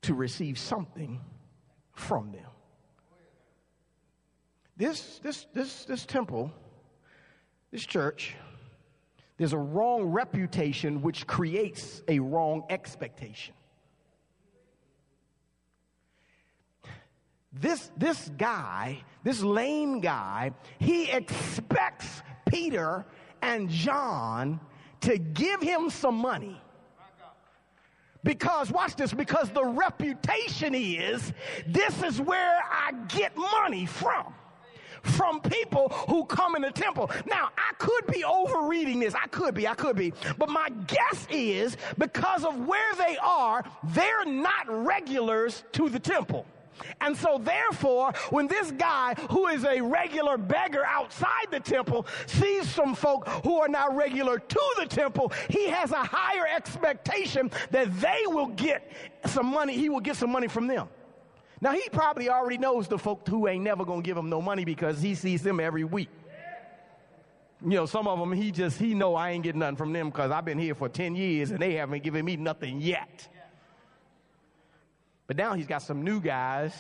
to 0.03 0.15
receive 0.15 0.59
something 0.59 1.21
from 1.93 2.33
them. 2.33 2.43
This, 4.77 5.19
this, 5.23 5.47
this, 5.53 5.85
this 5.85 6.07
temple, 6.07 6.53
this 7.73 7.85
church, 7.85 8.37
there's 9.37 9.53
a 9.53 9.59
wrong 9.59 10.05
reputation 10.05 11.03
which 11.03 11.27
creates 11.27 12.03
a 12.09 12.19
wrong 12.21 12.65
expectation. 12.71 13.55
This, 17.53 17.91
this 17.97 18.31
guy, 18.37 19.03
this 19.25 19.43
lame 19.43 20.01
guy, 20.01 20.53
he 20.79 21.11
expects 21.11 22.23
Peter 22.49 23.05
and 23.43 23.69
John 23.69 24.61
to 25.01 25.19
give 25.19 25.63
him 25.63 25.91
some 25.91 26.17
money. 26.17 26.61
Because, 28.25 28.71
watch 28.71 28.97
this, 28.97 29.15
because 29.15 29.51
the 29.51 29.65
reputation 29.65 30.75
is 30.75 31.33
this 31.67 32.03
is 32.03 32.21
where 32.21 32.61
I 32.71 32.93
get 33.09 33.37
money 33.37 33.87
from. 33.87 34.35
From 35.03 35.41
people 35.41 35.89
who 36.09 36.25
come 36.25 36.57
in 36.57 36.63
the 36.63 36.73
temple. 36.73 37.11
Now, 37.27 37.51
I 37.57 37.73
could 37.79 38.07
be 38.09 38.25
overreading 38.25 38.99
this. 38.99 39.15
I 39.15 39.29
could 39.29 39.55
be, 39.55 39.69
I 39.69 39.75
could 39.75 39.95
be. 39.97 40.13
But 40.37 40.49
my 40.49 40.69
guess 40.89 41.27
is 41.31 41.77
because 41.97 42.45
of 42.45 42.67
where 42.67 42.95
they 42.97 43.17
are, 43.23 43.65
they're 43.85 44.27
not 44.27 44.67
regulars 44.69 45.63
to 45.73 45.89
the 45.89 46.01
temple. 46.01 46.45
And 47.01 47.17
so, 47.17 47.41
therefore, 47.43 48.13
when 48.31 48.47
this 48.47 48.71
guy 48.73 49.15
who 49.31 49.47
is 49.49 49.65
a 49.65 49.81
regular 49.81 50.37
beggar 50.37 50.85
outside 50.85 51.47
the 51.51 51.61
temple 51.61 52.07
sees 52.27 52.69
some 52.69 52.95
folk 52.95 53.29
who 53.45 53.59
are 53.59 53.69
not 53.69 53.95
regular 53.97 54.39
to 54.39 54.75
the 54.79 54.87
temple, 54.87 55.33
he 55.49 55.69
has 55.69 55.93
a 55.93 56.03
higher 56.03 56.47
expectation 56.47 57.51
that 57.71 58.01
they 58.01 58.23
will 58.27 58.49
get 58.49 58.91
some 59.27 59.47
money, 59.47 59.77
he 59.77 59.89
will 59.89 60.01
get 60.01 60.17
some 60.17 60.31
money 60.31 60.49
from 60.49 60.67
them. 60.67 60.89
Now, 61.61 61.73
he 61.73 61.89
probably 61.91 62.29
already 62.29 62.59
knows 62.59 62.87
the 62.87 62.99
folk 62.99 63.27
who 63.27 63.49
ain't 63.49 63.65
never 63.65 63.85
gonna 63.85 64.03
give 64.03 64.17
him 64.17 64.29
no 64.29 64.41
money 64.41 64.65
because 64.65 65.01
he 65.01 65.15
sees 65.15 65.43
them 65.43 65.59
every 65.59 65.85
week. 65.85 66.09
You 67.61 67.71
know, 67.71 67.87
some 67.87 68.07
of 68.07 68.21
them 68.21 68.31
he 68.33 68.53
just, 68.53 68.79
he 68.79 68.95
know 68.95 69.17
I 69.17 69.31
ain't 69.31 69.43
getting 69.43 69.59
nothing 69.59 69.77
from 69.77 69.93
them 69.93 70.11
because 70.11 70.31
I've 70.31 70.45
been 70.45 70.59
here 70.59 70.77
for 70.77 70.89
10 70.89 71.17
years 71.17 71.51
and 71.51 71.59
they 71.59 71.75
haven't 71.75 72.05
given 72.05 72.25
me 72.25 72.37
nothing 72.37 72.81
yet. 72.81 73.29
But 75.29 75.37
now 75.37 75.55
he's 75.55 75.67
got 75.67 75.83
some 75.83 76.03
new 76.03 76.21
guys 76.21 76.75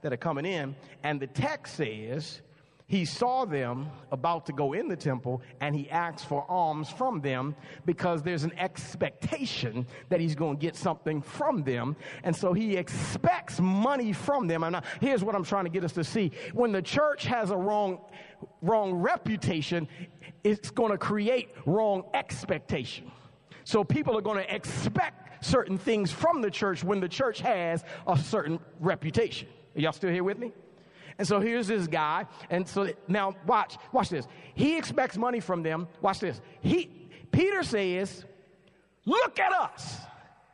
that 0.00 0.12
are 0.12 0.16
coming 0.16 0.46
in, 0.46 0.74
and 1.02 1.20
the 1.20 1.26
text 1.26 1.74
says 1.74 2.40
he 2.90 3.04
saw 3.04 3.44
them 3.44 3.88
about 4.10 4.46
to 4.46 4.52
go 4.52 4.72
in 4.72 4.88
the 4.88 4.96
temple 4.96 5.42
and 5.60 5.76
he 5.76 5.88
asked 5.90 6.26
for 6.26 6.44
alms 6.50 6.90
from 6.90 7.20
them 7.20 7.54
because 7.86 8.24
there's 8.24 8.42
an 8.42 8.52
expectation 8.58 9.86
that 10.08 10.18
he's 10.18 10.34
going 10.34 10.56
to 10.56 10.60
get 10.60 10.74
something 10.74 11.22
from 11.22 11.62
them. 11.62 11.94
And 12.24 12.34
so 12.34 12.52
he 12.52 12.76
expects 12.76 13.60
money 13.60 14.12
from 14.12 14.48
them. 14.48 14.64
And 14.64 14.80
here's 15.00 15.22
what 15.22 15.36
I'm 15.36 15.44
trying 15.44 15.66
to 15.66 15.70
get 15.70 15.84
us 15.84 15.92
to 15.92 16.02
see. 16.02 16.32
When 16.52 16.72
the 16.72 16.82
church 16.82 17.26
has 17.26 17.52
a 17.52 17.56
wrong, 17.56 18.00
wrong 18.60 18.94
reputation, 18.94 19.86
it's 20.42 20.72
going 20.72 20.90
to 20.90 20.98
create 20.98 21.52
wrong 21.66 22.02
expectation. 22.12 23.12
So 23.62 23.84
people 23.84 24.18
are 24.18 24.22
going 24.22 24.38
to 24.44 24.52
expect 24.52 25.29
certain 25.40 25.78
things 25.78 26.12
from 26.12 26.42
the 26.42 26.50
church 26.50 26.84
when 26.84 27.00
the 27.00 27.08
church 27.08 27.40
has 27.40 27.84
a 28.06 28.18
certain 28.18 28.58
reputation. 28.78 29.48
Are 29.76 29.80
y'all 29.80 29.92
still 29.92 30.10
here 30.10 30.24
with 30.24 30.38
me? 30.38 30.52
And 31.18 31.28
so 31.28 31.38
here's 31.38 31.66
this 31.66 31.86
guy, 31.86 32.26
and 32.48 32.66
so 32.66 32.90
now 33.06 33.34
watch, 33.46 33.76
watch 33.92 34.08
this. 34.08 34.26
He 34.54 34.78
expects 34.78 35.18
money 35.18 35.40
from 35.40 35.62
them. 35.62 35.86
Watch 36.00 36.20
this. 36.20 36.40
He 36.60 36.90
Peter 37.30 37.62
says, 37.62 38.24
"Look 39.04 39.38
at 39.38 39.52
us." 39.52 39.98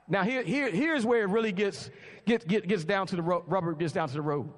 Now 0.09 0.25
here, 0.25 0.43
here 0.43 0.71
here's 0.71 1.07
where 1.07 1.23
it 1.23 1.29
really 1.29 1.53
gets 1.53 1.91
gets 2.27 2.45
get, 2.45 2.67
gets 2.67 2.85
down 2.85 3.07
to 3.09 3.17
the 3.17 3.23
rubber 3.23 3.75
gets 3.75 3.93
down 3.93 4.09
to 4.09 4.15
the 4.15 4.23
road. 4.23 4.53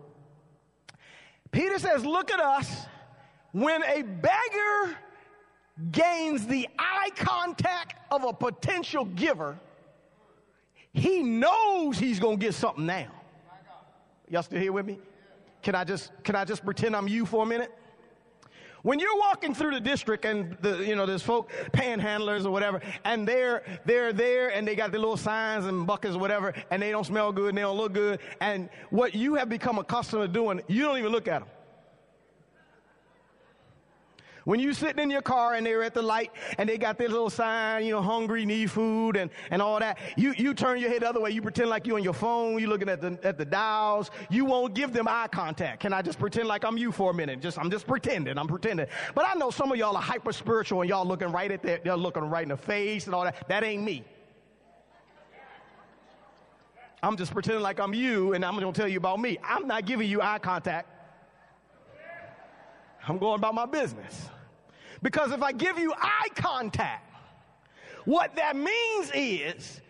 Peter 1.51 1.79
says, 1.79 2.05
"Look 2.07 2.31
at 2.31 2.41
us." 2.41 2.87
When 3.53 3.83
a 3.83 4.03
beggar 4.03 4.97
gains 5.91 6.47
the 6.47 6.69
eye 6.79 7.11
contact 7.17 7.97
of 8.11 8.25
a 8.25 8.33
potential 8.33 9.05
giver, 9.05 9.59
he 10.93 11.23
knows 11.23 11.99
he's 11.99 12.19
going 12.19 12.39
to 12.39 12.45
get 12.45 12.55
something 12.55 12.87
now. 12.87 13.09
Y'all 14.29 14.43
still 14.43 14.61
here 14.61 14.73
with 14.73 14.87
me? 14.87 14.99
Can 15.63 15.75
I 15.75 15.85
just 15.85 16.13
can 16.23 16.37
I 16.37 16.45
just 16.45 16.65
pretend 16.65 16.95
I'm 16.95 17.09
you 17.09 17.27
for 17.27 17.43
a 17.43 17.47
minute? 17.47 17.73
When 18.83 19.01
you're 19.01 19.19
walking 19.19 19.55
through 19.55 19.73
the 19.73 19.81
district 19.81 20.25
and 20.25 20.57
the, 20.61 20.79
you 20.79 20.95
know, 20.95 21.05
there's 21.05 21.23
folk, 21.23 21.51
panhandlers 21.73 22.45
or 22.47 22.51
whatever, 22.51 22.81
and 23.05 23.27
they're, 23.27 23.65
they're 23.85 24.13
there 24.13 24.51
and 24.51 24.67
they 24.67 24.77
got 24.77 24.93
their 24.93 25.01
little 25.01 25.17
signs 25.17 25.67
and 25.67 25.85
buckets 25.85 26.15
or 26.15 26.21
whatever, 26.21 26.55
and 26.71 26.81
they 26.81 26.91
don't 26.93 27.05
smell 27.05 27.33
good 27.33 27.49
and 27.49 27.59
they 27.59 27.63
don't 27.63 27.77
look 27.77 27.93
good. 27.93 28.21
And 28.41 28.69
what 28.91 29.15
you 29.15 29.35
have 29.35 29.49
become 29.49 29.79
accustomed 29.79 30.23
to 30.23 30.29
doing, 30.29 30.63
you 30.69 30.85
don't 30.85 30.97
even 30.97 31.11
look 31.11 31.27
at 31.27 31.41
them. 31.41 31.49
When 34.49 34.61
you 34.61 34.73
sitting 34.73 35.03
in 35.03 35.11
your 35.11 35.21
car 35.21 35.57
and 35.57 35.67
they're 35.67 35.83
at 35.83 35.93
the 35.93 36.01
light 36.01 36.33
and 36.57 36.67
they 36.67 36.79
got 36.79 36.97
this 36.97 37.11
little 37.11 37.29
sign, 37.29 37.85
you 37.85 37.93
know, 37.93 38.01
hungry, 38.01 38.47
need 38.47 38.71
food 38.71 39.15
and, 39.15 39.31
and 39.51 39.61
all 39.61 39.79
that, 39.79 39.99
you, 40.17 40.33
you 40.39 40.55
turn 40.55 40.79
your 40.79 40.89
head 40.89 41.03
the 41.03 41.09
other 41.11 41.21
way. 41.21 41.33
You 41.33 41.43
pretend 41.43 41.69
like 41.69 41.87
you're 41.87 41.99
on 41.99 42.03
your 42.03 42.15
phone. 42.15 42.59
You're 42.59 42.71
looking 42.71 42.89
at 42.89 43.03
the, 43.03 43.19
at 43.23 43.37
the 43.37 43.45
dials. 43.45 44.11
You 44.31 44.47
won't 44.47 44.73
give 44.73 44.95
them 44.95 45.07
eye 45.07 45.29
contact. 45.31 45.81
Can 45.81 45.93
I 45.93 46.01
just 46.01 46.19
pretend 46.19 46.49
like 46.49 46.65
I'm 46.65 46.79
you 46.79 46.93
for 46.93 47.11
a 47.11 47.15
minute? 47.15 47.43
Just, 47.43 47.59
I'm 47.59 47.71
just 47.71 47.87
pretending. 47.87 48.39
I'm 48.39 48.47
pretending. 48.49 48.87
But 49.15 49.27
I 49.29 49.35
know 49.35 49.51
some 49.51 49.71
of 49.71 49.77
y'all 49.77 49.95
are 49.95 50.03
hyper 50.03 50.33
spiritual 50.33 50.81
and 50.81 50.89
y'all 50.89 51.05
looking 51.05 51.31
right 51.31 51.53
at 51.53 51.63
that. 51.65 51.85
They're 51.85 51.95
looking 51.95 52.23
right 52.23 52.45
in 52.45 52.49
the 52.49 52.57
face 52.57 53.05
and 53.05 53.15
all 53.15 53.25
that. 53.25 53.47
That 53.49 53.65
ain't 53.65 53.83
me. 53.83 54.03
I'm 57.03 57.19
just 57.19 57.35
pretending 57.35 57.63
like 57.63 57.81
I'm 57.81 57.93
you 57.93 58.33
and 58.33 58.43
I'm 58.47 58.59
going 58.59 58.73
to 58.73 58.81
tell 58.81 58.89
you 58.89 58.97
about 58.97 59.21
me. 59.21 59.37
I'm 59.45 59.67
not 59.67 59.85
giving 59.85 60.09
you 60.09 60.23
eye 60.23 60.39
contact. 60.39 60.89
I'm 63.07 63.19
going 63.19 63.39
about 63.39 63.55
my 63.55 63.67
business. 63.67 64.31
Because 65.03 65.33
if 65.33 65.43
I 65.43 65.53
give 65.53 65.79
you 65.79 65.93
eye 65.97 66.29
contact, 66.35 67.05
what 68.05 68.35
that 68.37 68.57
means 68.57 69.11
is 69.15 69.81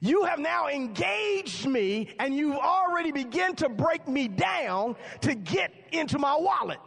you 0.00 0.24
have 0.24 0.38
now 0.38 0.68
engaged 0.68 1.66
me 1.66 2.14
and 2.18 2.34
you've 2.34 2.56
already 2.56 3.12
begun 3.12 3.56
to 3.56 3.68
break 3.68 4.06
me 4.06 4.28
down 4.28 4.96
to 5.22 5.34
get 5.34 5.72
into 5.92 6.18
my 6.18 6.36
wallet. 6.36 6.78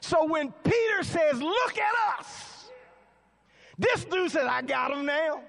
So 0.00 0.26
when 0.26 0.52
Peter 0.64 1.02
says, 1.02 1.40
Look 1.40 1.78
at 1.78 2.18
us, 2.18 2.70
this 3.78 4.04
dude 4.04 4.30
says, 4.30 4.46
I 4.48 4.62
got 4.62 4.90
him 4.90 5.06
now. 5.06 5.42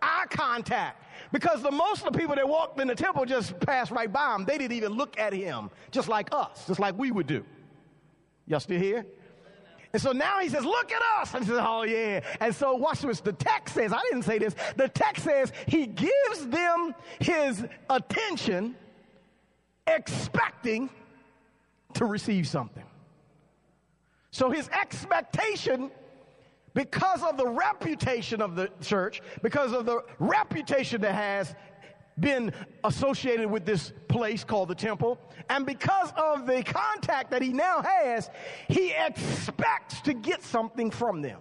Eye 0.00 0.26
contact. 0.30 1.02
Because 1.32 1.62
the 1.62 1.70
most 1.70 2.06
of 2.06 2.12
the 2.12 2.18
people 2.18 2.36
that 2.36 2.48
walked 2.48 2.78
in 2.78 2.86
the 2.86 2.94
temple 2.94 3.24
just 3.24 3.58
passed 3.60 3.90
right 3.90 4.12
by 4.12 4.34
him. 4.34 4.44
They 4.44 4.58
didn't 4.58 4.76
even 4.76 4.92
look 4.92 5.18
at 5.18 5.32
him, 5.32 5.70
just 5.90 6.08
like 6.08 6.28
us, 6.32 6.66
just 6.66 6.78
like 6.78 6.96
we 6.96 7.10
would 7.10 7.26
do. 7.26 7.44
Y'all 8.46 8.60
still 8.60 8.78
here? 8.78 9.06
And 9.94 10.02
so 10.02 10.10
now 10.10 10.40
he 10.40 10.48
says, 10.48 10.64
Look 10.64 10.92
at 10.92 11.00
us. 11.20 11.32
And 11.34 11.44
he 11.44 11.50
says, 11.50 11.60
Oh, 11.62 11.84
yeah. 11.84 12.20
And 12.40 12.54
so 12.54 12.74
watch 12.74 13.00
this. 13.00 13.20
The 13.20 13.32
text 13.32 13.76
says, 13.76 13.92
I 13.92 14.00
didn't 14.10 14.24
say 14.24 14.38
this. 14.38 14.56
The 14.76 14.88
text 14.88 15.22
says 15.22 15.52
he 15.68 15.86
gives 15.86 16.48
them 16.48 16.96
his 17.20 17.64
attention, 17.88 18.74
expecting 19.86 20.90
to 21.94 22.06
receive 22.06 22.48
something. 22.48 22.82
So 24.32 24.50
his 24.50 24.68
expectation, 24.70 25.92
because 26.74 27.22
of 27.22 27.36
the 27.36 27.46
reputation 27.46 28.42
of 28.42 28.56
the 28.56 28.70
church, 28.80 29.22
because 29.42 29.72
of 29.72 29.86
the 29.86 30.02
reputation 30.18 31.02
that 31.02 31.14
has 31.14 31.54
been 32.18 32.52
associated 32.84 33.50
with 33.50 33.64
this 33.64 33.92
place 34.08 34.44
called 34.44 34.68
the 34.68 34.74
temple. 34.74 35.18
And 35.48 35.66
because 35.66 36.12
of 36.16 36.46
the 36.46 36.62
contact 36.62 37.30
that 37.32 37.42
he 37.42 37.52
now 37.52 37.82
has, 37.82 38.30
he 38.68 38.92
expects 38.92 40.00
to 40.02 40.14
get 40.14 40.42
something 40.42 40.90
from 40.90 41.22
them. 41.22 41.40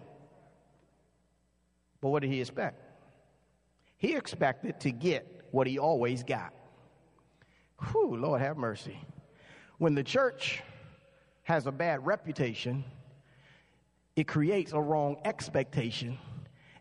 But 2.02 2.10
what 2.10 2.22
did 2.22 2.32
he 2.32 2.42
expect? 2.42 2.82
He 3.98 4.16
expected 4.16 4.80
to 4.82 4.92
get 4.92 5.46
what 5.52 5.68
he 5.68 5.80
always 5.80 6.24
got. 6.24 6.54
Whew, 7.92 8.18
Lord 8.18 8.42
have 8.42 8.58
mercy. 8.58 8.98
When 9.78 9.96
the 9.96 10.04
church 10.04 10.62
has 11.44 11.68
a 11.68 11.72
bad 11.72 12.06
reputation, 12.06 12.84
it 14.16 14.28
creates 14.28 14.74
a 14.74 14.82
wrong 14.82 15.18
expectation. 15.26 16.18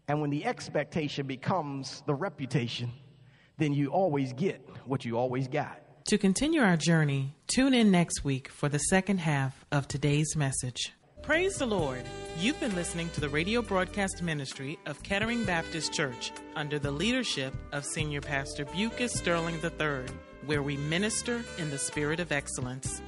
And 0.09 0.21
when 0.21 0.31
the 0.31 0.45
expectation 0.45 1.27
becomes 1.27 2.03
the 2.07 2.15
reputation, 2.15 2.93
then 3.63 3.73
you 3.73 3.89
always 3.89 4.33
get 4.33 4.69
what 4.87 5.05
you 5.05 5.17
always 5.17 5.47
got. 5.47 5.79
To 6.07 6.19
continue 6.19 6.61
our 6.61 6.77
journey, 6.77 7.37
tune 7.47 7.75
in 7.75 7.93
next 7.93 8.25
week 8.25 8.49
for 8.49 8.69
the 8.69 8.79
second 8.79 9.19
half 9.19 9.65
of 9.71 9.87
today's 9.87 10.35
message. 10.35 10.93
Praise 11.23 11.55
the 11.55 11.67
Lord. 11.67 12.03
You've 12.41 12.59
been 12.59 12.75
listening 12.75 13.09
to 13.11 13.21
the 13.21 13.29
radio 13.29 13.63
broadcast 13.63 14.21
ministry 14.21 14.81
of 14.87 15.01
Kettering 15.05 15.45
Baptist 15.45 15.93
Church 15.93 16.33
under 16.57 16.81
the 16.81 16.91
leadership 16.91 17.55
of 17.71 17.85
Senior 17.85 18.21
Pastor 18.21 18.65
Bucus 18.65 19.13
Sterling 19.13 19.61
III, 19.63 20.13
where 20.45 20.65
we 20.65 20.77
minister 20.77 21.45
in 21.59 21.71
the 21.71 21.79
spirit 21.79 22.19
of 22.19 22.33
excellence. 22.33 23.01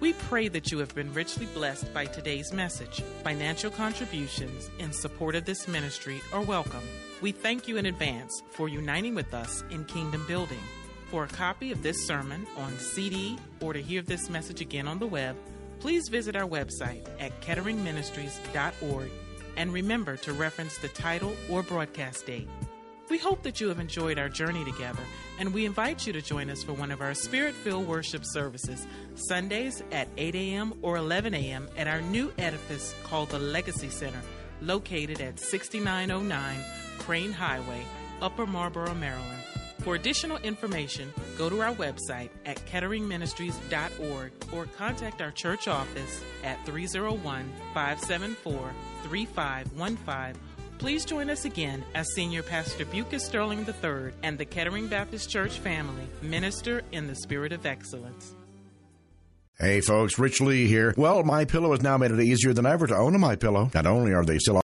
We 0.00 0.12
pray 0.12 0.48
that 0.48 0.70
you 0.70 0.78
have 0.80 0.94
been 0.94 1.14
richly 1.14 1.46
blessed 1.46 1.94
by 1.94 2.04
today's 2.04 2.52
message. 2.52 3.00
Financial 3.22 3.70
contributions 3.70 4.68
in 4.78 4.92
support 4.92 5.34
of 5.34 5.46
this 5.46 5.66
ministry 5.66 6.20
are 6.34 6.42
welcome. 6.42 6.82
We 7.24 7.32
thank 7.32 7.68
you 7.68 7.78
in 7.78 7.86
advance 7.86 8.42
for 8.50 8.68
uniting 8.68 9.14
with 9.14 9.32
us 9.32 9.64
in 9.70 9.86
kingdom 9.86 10.26
building. 10.28 10.60
For 11.06 11.24
a 11.24 11.28
copy 11.28 11.72
of 11.72 11.82
this 11.82 12.06
sermon 12.06 12.46
on 12.58 12.76
CD 12.76 13.38
or 13.62 13.72
to 13.72 13.80
hear 13.80 14.02
this 14.02 14.28
message 14.28 14.60
again 14.60 14.86
on 14.86 14.98
the 14.98 15.06
web, 15.06 15.34
please 15.80 16.10
visit 16.10 16.36
our 16.36 16.46
website 16.46 17.08
at 17.18 17.40
ketteringministries.org 17.40 19.10
and 19.56 19.72
remember 19.72 20.18
to 20.18 20.34
reference 20.34 20.76
the 20.76 20.88
title 20.88 21.34
or 21.48 21.62
broadcast 21.62 22.26
date. 22.26 22.46
We 23.08 23.16
hope 23.16 23.42
that 23.44 23.58
you 23.58 23.68
have 23.68 23.80
enjoyed 23.80 24.18
our 24.18 24.28
journey 24.28 24.62
together, 24.62 25.02
and 25.38 25.54
we 25.54 25.64
invite 25.64 26.06
you 26.06 26.12
to 26.12 26.20
join 26.20 26.50
us 26.50 26.62
for 26.62 26.74
one 26.74 26.90
of 26.90 27.00
our 27.00 27.14
spirit 27.14 27.54
filled 27.54 27.88
worship 27.88 28.24
services, 28.26 28.86
Sundays 29.14 29.82
at 29.92 30.08
8 30.18 30.34
a.m. 30.34 30.74
or 30.82 30.98
11 30.98 31.32
a.m. 31.32 31.70
at 31.78 31.88
our 31.88 32.02
new 32.02 32.34
edifice 32.36 32.94
called 33.02 33.30
the 33.30 33.38
Legacy 33.38 33.88
Center, 33.88 34.20
located 34.66 35.20
at 35.20 35.38
6909 35.38 36.58
Crane 36.98 37.32
Highway, 37.32 37.84
Upper 38.20 38.46
Marlboro, 38.46 38.94
Maryland. 38.94 39.42
For 39.80 39.94
additional 39.96 40.38
information, 40.38 41.12
go 41.36 41.50
to 41.50 41.60
our 41.60 41.74
website 41.74 42.30
at 42.46 42.56
ketteringministries.org 42.66 44.32
or 44.52 44.66
contact 44.76 45.20
our 45.20 45.30
church 45.30 45.68
office 45.68 46.22
at 46.42 46.64
301 46.64 47.52
574 47.74 48.72
3515 49.02 50.40
Please 50.78 51.04
join 51.04 51.30
us 51.30 51.44
again 51.44 51.84
as 51.94 52.12
Senior 52.14 52.42
Pastor 52.42 52.84
Bucus 52.84 53.24
Sterling 53.24 53.66
III 53.66 54.12
and 54.22 54.36
the 54.36 54.44
Kettering 54.44 54.88
Baptist 54.88 55.30
Church 55.30 55.58
family 55.58 56.06
minister 56.20 56.82
in 56.92 57.06
the 57.06 57.14
spirit 57.14 57.52
of 57.52 57.64
excellence. 57.64 58.34
Hey 59.58 59.80
folks, 59.80 60.18
Rich 60.18 60.40
Lee 60.40 60.66
here. 60.66 60.94
Well, 60.96 61.22
my 61.22 61.44
pillow 61.44 61.70
has 61.70 61.80
now 61.80 61.96
made 61.96 62.10
it 62.10 62.20
easier 62.20 62.52
than 62.52 62.66
ever 62.66 62.88
to 62.88 62.96
own 62.96 63.14
a 63.14 63.18
my 63.18 63.36
pillow. 63.36 63.70
Not 63.72 63.86
only 63.86 64.12
are 64.12 64.24
they 64.24 64.38
still 64.38 64.60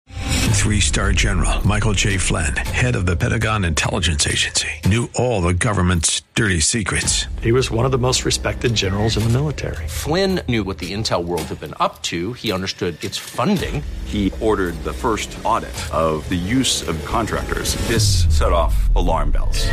Three 0.57 0.79
star 0.81 1.13
general 1.13 1.65
Michael 1.65 1.93
J. 1.93 2.17
Flynn, 2.17 2.55
head 2.55 2.95
of 2.95 3.05
the 3.05 3.15
Pentagon 3.15 3.63
Intelligence 3.63 4.27
Agency, 4.27 4.67
knew 4.85 5.09
all 5.15 5.41
the 5.41 5.53
government's 5.53 6.21
dirty 6.35 6.59
secrets. 6.59 7.27
He 7.41 7.51
was 7.53 7.71
one 7.71 7.85
of 7.85 7.91
the 7.91 7.97
most 7.97 8.25
respected 8.25 8.75
generals 8.75 9.15
in 9.15 9.23
the 9.23 9.29
military. 9.29 9.87
Flynn 9.87 10.41
knew 10.49 10.63
what 10.65 10.77
the 10.77 10.93
intel 10.93 11.23
world 11.23 11.43
had 11.43 11.59
been 11.59 11.73
up 11.79 12.01
to. 12.03 12.33
He 12.33 12.51
understood 12.51 13.01
its 13.03 13.17
funding. 13.17 13.81
He 14.05 14.33
ordered 14.41 14.75
the 14.83 14.93
first 14.93 15.37
audit 15.45 15.77
of 15.93 16.27
the 16.27 16.35
use 16.35 16.87
of 16.87 17.03
contractors. 17.05 17.75
This 17.87 18.25
set 18.37 18.51
off 18.51 18.93
alarm 18.95 19.31
bells. 19.31 19.67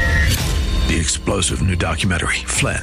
The 0.86 1.00
explosive 1.00 1.62
new 1.66 1.76
documentary, 1.76 2.36
Flynn, 2.44 2.82